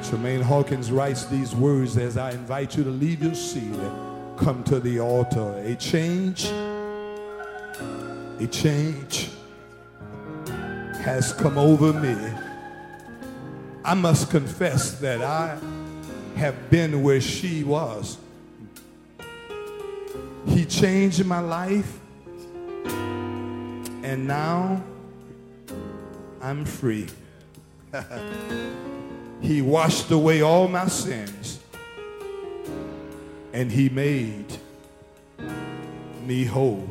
[0.00, 4.62] Tramaine Hawkins writes these words as I invite you to leave your seat and come
[4.64, 5.60] to the altar.
[5.66, 9.30] A change, a change
[11.00, 12.16] has come over me.
[13.84, 15.58] I must confess that I
[16.36, 18.18] have been where she was.
[20.46, 21.98] He changed my life,
[24.02, 24.82] and now
[26.40, 27.08] I'm free.
[29.40, 31.60] he washed away all my sins,
[33.52, 34.58] and He made
[36.24, 36.88] me whole.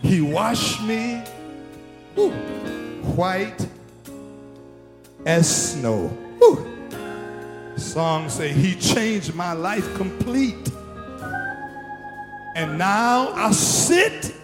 [0.00, 1.22] He washed me
[3.14, 3.66] white
[5.24, 6.08] as snow.
[6.38, 6.66] Whew.
[7.76, 10.70] Songs say he changed my life complete.
[12.54, 14.34] And now I sit,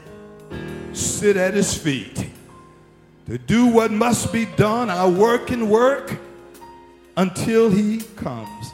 [0.93, 2.29] sit at his feet.
[3.27, 6.19] To do what must be done, I work and work
[7.17, 8.73] until he comes.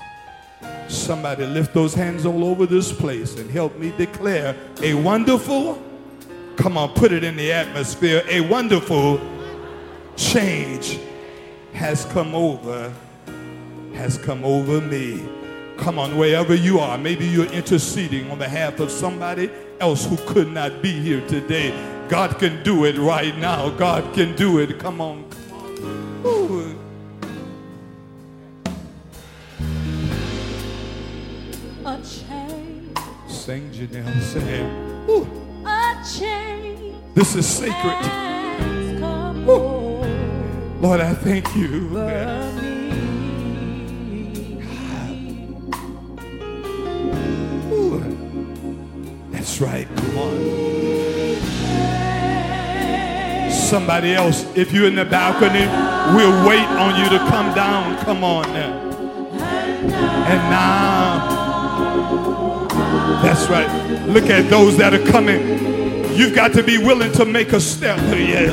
[0.88, 5.82] Somebody lift those hands all over this place and help me declare a wonderful,
[6.56, 9.20] come on, put it in the atmosphere, a wonderful
[10.16, 10.98] change
[11.74, 12.90] has come over,
[13.92, 15.28] has come over me.
[15.76, 20.48] Come on, wherever you are, maybe you're interceding on behalf of somebody else who could
[20.48, 21.70] not be here today.
[22.08, 23.70] God can do it right now.
[23.70, 24.78] God can do it.
[24.78, 26.22] Come on, come on.
[26.26, 26.78] Ooh.
[31.84, 32.98] A change.
[33.28, 35.08] Sing, Janelle, sing.
[35.10, 35.26] Ooh.
[35.66, 36.96] A change.
[37.14, 37.74] This is sacred.
[37.74, 39.52] has come Ooh.
[39.52, 39.86] over
[40.80, 42.65] Lord, I thank you.
[49.56, 49.88] That's right.
[49.96, 50.36] Come on.
[53.50, 54.44] somebody else.
[54.54, 55.66] If you're in the balcony,
[56.14, 57.96] we'll wait on you to come down.
[58.04, 58.82] Come on now.
[60.28, 61.28] And now,
[63.22, 63.66] that's right.
[64.06, 65.40] Look at those that are coming.
[66.14, 67.98] You've got to be willing to make a step.
[68.14, 68.52] Yeah.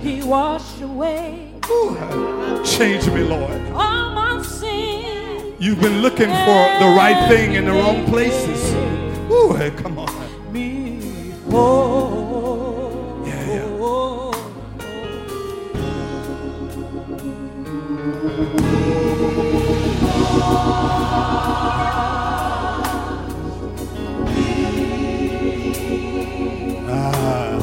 [0.00, 3.60] He washed away Ooh, change me, Lord.
[3.72, 5.54] all my sin.
[5.58, 9.01] You've been looking for the right thing in the wrong places.
[9.32, 10.52] Ooh, hey, come on.
[10.52, 13.22] Me whole.
[13.26, 13.68] Yeah, yeah.
[26.88, 27.56] Ah.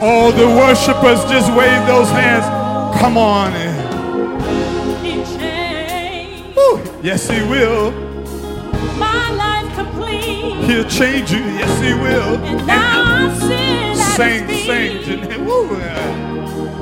[0.00, 2.46] All the worshipers just wave those hands.
[3.00, 3.69] Come on.
[7.02, 7.90] Yes, he will.
[8.98, 10.54] my life complete.
[10.64, 11.38] He'll change you.
[11.38, 12.36] Yes, he will.
[12.44, 15.02] And now I sit at Sing, his sing.
[15.04, 15.30] feet.
[15.30, 16.80] Jan- Woo.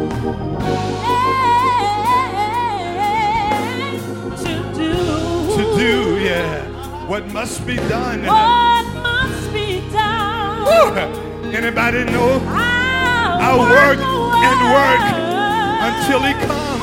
[4.43, 6.65] To do To do, yeah.
[7.07, 8.25] What must be done.
[8.27, 10.65] what must be done.
[10.65, 11.51] Woo.
[11.53, 12.41] Anybody know?
[12.47, 15.03] I'll, I'll work and work work
[15.89, 16.78] until he comes.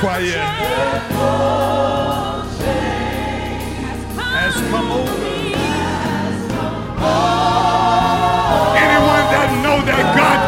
[0.00, 0.40] Quiet.
[4.16, 5.12] Has come over.
[8.80, 10.40] Anyone that know that God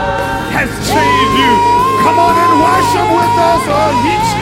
[0.56, 1.52] has changed you,
[2.00, 3.64] come on and worship with us.
[3.68, 4.41] Oh, he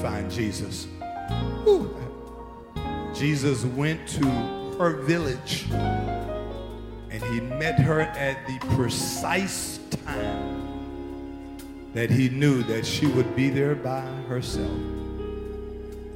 [0.00, 0.86] find Jesus.
[1.64, 1.94] Whew.
[3.14, 4.26] Jesus went to
[4.78, 10.50] her village and he met her at the precise time
[11.92, 14.70] that he knew that she would be there by herself.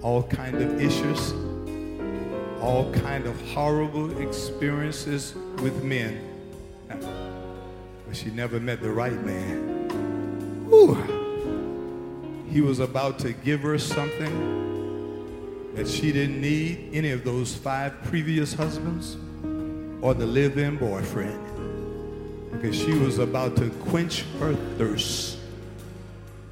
[0.03, 1.33] All kind of issues,
[2.63, 6.21] all kind of horrible experiences with men.
[6.89, 9.89] But she never met the right man.
[10.69, 11.14] Whew.
[12.55, 18.01] He was about to give her something that she didn't need any of those five
[18.05, 19.17] previous husbands
[20.01, 25.39] or the live-in boyfriend because she was about to quench her thirst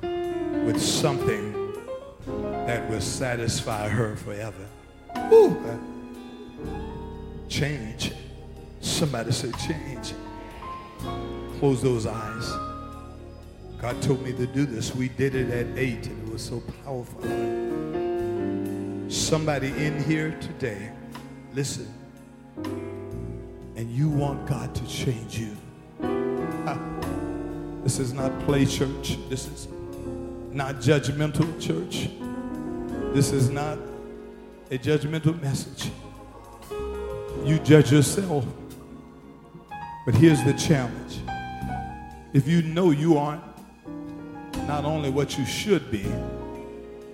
[0.02, 1.72] with something
[2.66, 4.66] that would satisfy her forever.
[5.30, 5.56] Woo.
[7.48, 8.10] Change.
[8.80, 10.14] Somebody say change.
[11.60, 12.71] Close those eyes.
[13.82, 14.94] God told me to do this.
[14.94, 17.20] We did it at 8 and it was so powerful.
[19.10, 20.92] Somebody in here today,
[21.52, 21.92] listen,
[23.74, 25.56] and you want God to change you.
[27.82, 29.18] This is not play church.
[29.28, 29.66] This is
[30.52, 32.08] not judgmental church.
[33.12, 33.78] This is not
[34.70, 35.90] a judgmental message.
[37.44, 38.46] You judge yourself.
[40.06, 41.18] But here's the challenge.
[42.32, 43.42] If you know you aren't
[44.66, 46.06] not only what you should be,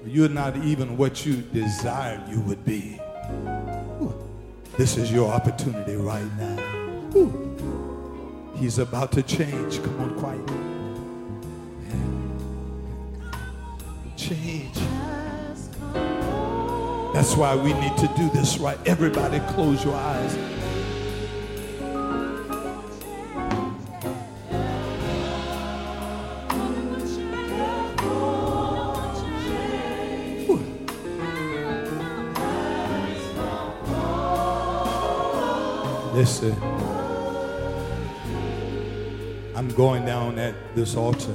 [0.05, 2.93] you're not even what you desired you would be.
[3.99, 4.15] Whew.
[4.77, 6.57] This is your opportunity right now.
[7.13, 8.55] Whew.
[8.57, 9.83] He's about to change.
[9.83, 10.49] Come on, quiet.
[14.17, 14.79] Change.
[17.15, 18.79] That's why we need to do this right.
[18.87, 20.37] Everybody close your eyes.
[36.19, 36.53] Listen.
[39.55, 41.33] I'm going down at this altar.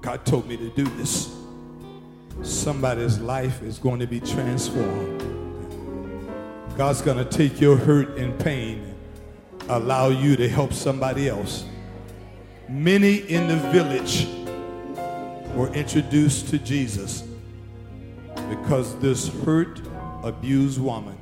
[0.00, 1.34] God told me to do this.
[2.44, 5.18] Somebody's life is going to be transformed.
[6.78, 8.94] God's going to take your hurt and pain
[9.62, 11.64] and allow you to help somebody else.
[12.68, 14.28] Many in the village
[15.56, 17.24] were introduced to Jesus
[18.48, 19.80] because this hurt,
[20.22, 21.19] abused woman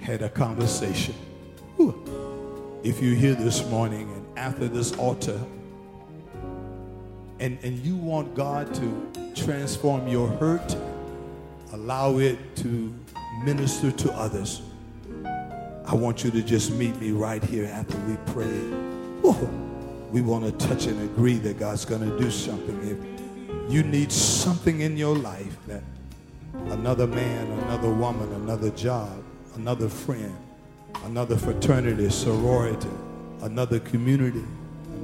[0.00, 1.14] had a conversation.
[1.76, 2.80] Whew.
[2.82, 5.38] If you're here this morning and after this altar,
[7.38, 10.76] and, and you want God to transform your hurt,
[11.72, 12.94] allow it to
[13.44, 14.62] minister to others,
[15.86, 18.58] I want you to just meet me right here after we pray.
[19.22, 19.48] Whew.
[20.10, 22.76] We want to touch and agree that God's going to do something.
[22.82, 25.82] If you need something in your life that
[26.70, 29.22] another man, another woman, another job,
[29.56, 30.36] another friend,
[31.04, 32.88] another fraternity, sorority,
[33.42, 34.44] another community,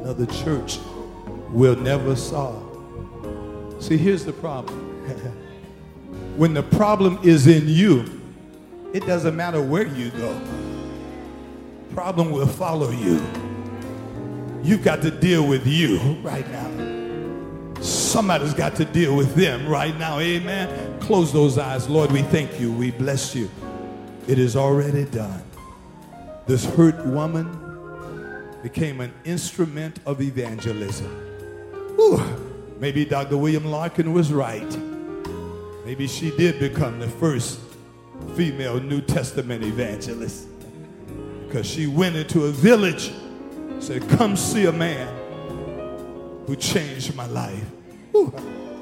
[0.01, 0.79] another church
[1.51, 2.63] will never solve.
[3.81, 4.79] See, here's the problem.
[6.37, 8.05] when the problem is in you,
[8.93, 10.41] it doesn't matter where you go.
[11.93, 13.25] Problem will follow you.
[14.63, 17.83] You've got to deal with you right now.
[17.83, 20.19] Somebody's got to deal with them right now.
[20.19, 20.99] Amen.
[21.01, 21.89] Close those eyes.
[21.89, 22.73] Lord, we thank you.
[22.73, 23.51] We bless you.
[24.29, 25.43] It is already done.
[26.47, 27.47] This hurt woman
[28.63, 31.11] became an instrument of evangelism.
[31.97, 32.21] Whew.
[32.81, 33.37] Maybe Dr.
[33.37, 34.79] William Larkin was right.
[35.85, 37.61] Maybe she did become the first
[38.35, 40.49] female New Testament evangelist
[41.47, 43.13] because she went into a village,
[43.79, 45.07] said, Come see a man
[46.47, 47.65] who changed my life.
[48.11, 48.33] Whew.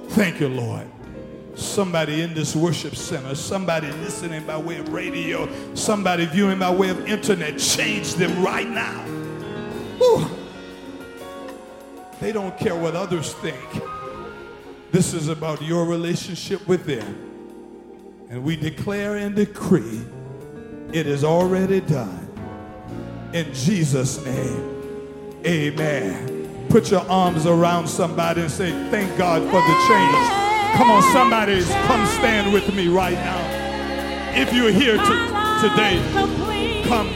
[0.09, 0.86] Thank you, Lord.
[1.55, 6.88] Somebody in this worship center, somebody listening by way of radio, somebody viewing by way
[6.88, 9.00] of internet, change them right now.
[9.98, 10.26] Whew.
[12.20, 13.82] They don't care what others think.
[14.90, 17.32] This is about your relationship with them.
[18.30, 20.00] And we declare and decree
[20.92, 22.20] it is already done.
[23.32, 26.66] In Jesus' name, amen.
[26.68, 30.43] Put your arms around somebody and say, Thank God for the change.
[30.77, 33.41] Come on, somebody, come stand with me right now.
[34.35, 35.14] If you're here to,
[35.62, 36.03] today,
[36.89, 37.07] come.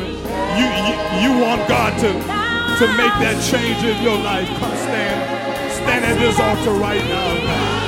[0.54, 4.46] You, you, you want God to, to make that change in your life.
[4.58, 5.18] Come stand.
[5.74, 7.78] Stand at this altar right now.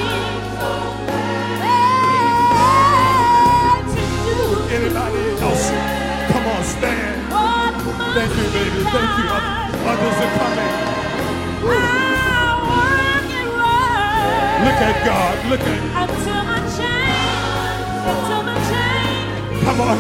[4.74, 5.70] Anybody else?
[6.32, 7.32] Come on, stand.
[8.14, 8.84] Thank you, baby.
[8.90, 9.26] Thank you.
[9.86, 11.99] Others are coming.
[14.60, 15.34] Look at God.
[15.48, 15.80] Look at.
[19.64, 19.96] Come on.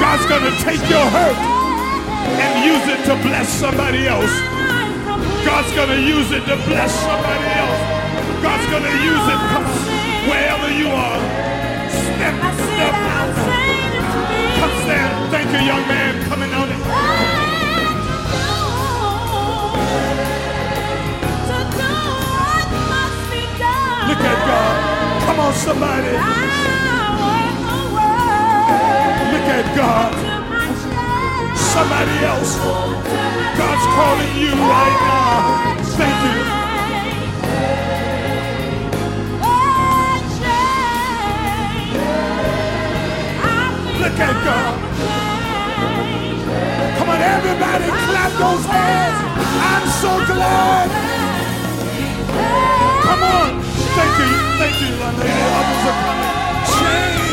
[0.00, 4.32] God's going to take your hurt and use it to bless somebody else.
[5.44, 7.80] God's going to use it to bless somebody else.
[8.40, 9.40] God's going to use it.
[10.28, 11.20] Wherever you are.
[11.92, 13.34] Step, step out.
[14.56, 15.30] Come stand.
[15.30, 16.62] Thank you, young man, coming out.
[25.62, 26.16] Somebody.
[26.18, 26.20] I
[27.22, 30.12] want the world Look at God.
[31.72, 32.52] Somebody else.
[33.56, 35.38] God's calling you right now.
[35.98, 36.38] Thank you.
[44.02, 44.74] Look at God.
[46.98, 49.18] Come on, everybody, clap those hands.
[49.70, 50.88] I'm so glad.
[53.04, 53.61] Come on.
[53.94, 54.30] Thank you.
[54.58, 55.26] Thank you, London.
[55.28, 56.32] Others are coming.
[56.80, 57.31] Change.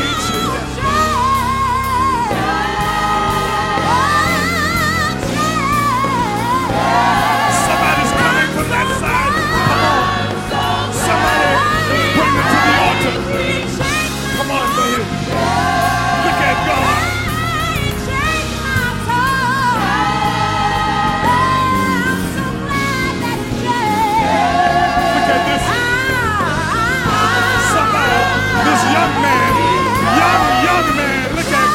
[29.22, 29.52] Man,
[30.20, 31.36] young, young man.
[31.36, 31.68] Look at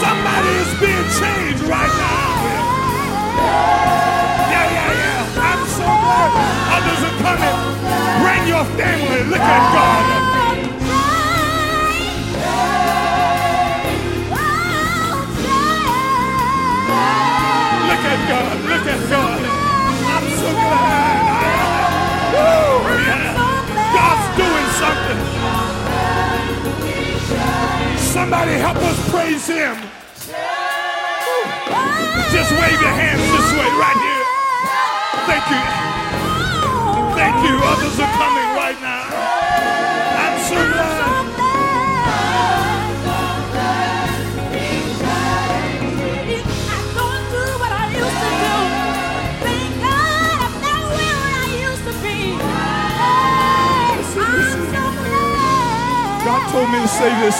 [0.00, 2.68] somebody is being changed right now.
[4.52, 5.46] Yeah, yeah, yeah.
[5.48, 6.30] I'm so glad
[6.76, 7.58] others are coming.
[8.22, 9.22] Bring your family.
[9.30, 10.04] Look at God.
[17.88, 18.56] Look at God.
[18.70, 19.27] Look at God.
[28.18, 29.76] Somebody help us praise Him.
[32.34, 34.24] Just wave your hands this way, right here.
[35.30, 35.62] Thank you.
[37.14, 37.54] Thank you.
[37.62, 39.06] Others are coming right now.
[40.18, 40.34] I'm
[46.98, 47.70] nowhere where
[51.38, 52.34] I used to be.
[53.86, 54.26] I'm so
[54.74, 55.06] glad.
[56.26, 57.38] God told me to say this,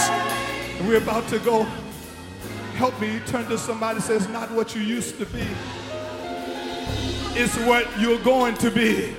[0.89, 1.63] we're about to go.
[2.73, 5.45] Help me turn to somebody and say, it's not what you used to be.
[7.39, 9.15] It's what you're going to be.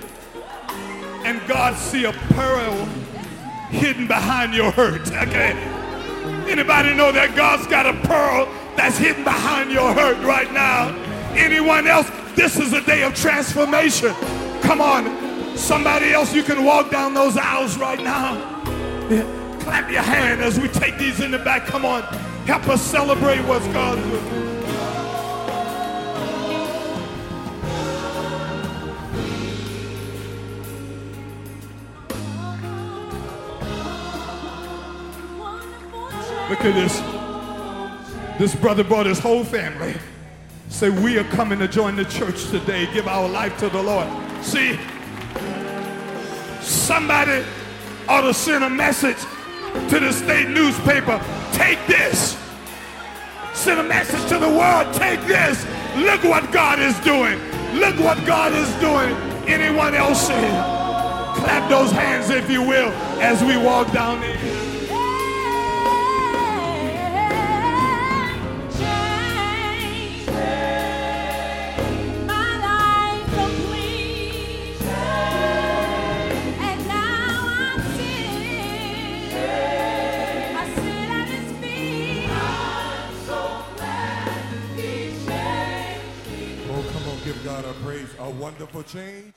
[1.25, 2.75] And God see a pearl
[3.69, 5.13] hidden behind your hurt.
[5.13, 5.53] Okay.
[6.51, 8.47] Anybody know that God's got a pearl
[8.77, 10.89] that's hidden behind your hurt right now?
[11.37, 12.11] Anyone else?
[12.35, 14.13] This is a day of transformation.
[14.63, 15.57] Come on.
[15.57, 18.35] Somebody else, you can walk down those aisles right now.
[19.09, 19.40] Yeah.
[19.71, 21.65] Clap your hand as we take these in the back.
[21.65, 22.03] Come on.
[22.45, 24.15] Help us celebrate what's God's doing.
[36.51, 36.99] Look at this.
[38.41, 39.95] This brother brought his whole family.
[40.69, 42.93] Say, we are coming to join the church today.
[42.93, 44.09] Give our life to the Lord.
[44.43, 44.77] See,
[46.61, 47.45] somebody
[48.09, 49.19] ought to send a message
[49.89, 51.21] to the state newspaper.
[51.53, 52.37] Take this.
[53.55, 54.93] Send a message to the world.
[54.95, 55.67] Take this.
[55.97, 57.39] Look what God is doing.
[57.75, 59.15] Look what God is doing.
[59.49, 62.91] Anyone else clap those hands if you will
[63.21, 64.70] as we walk down there.
[87.61, 88.09] God a praise.
[88.19, 89.35] A wonderful change.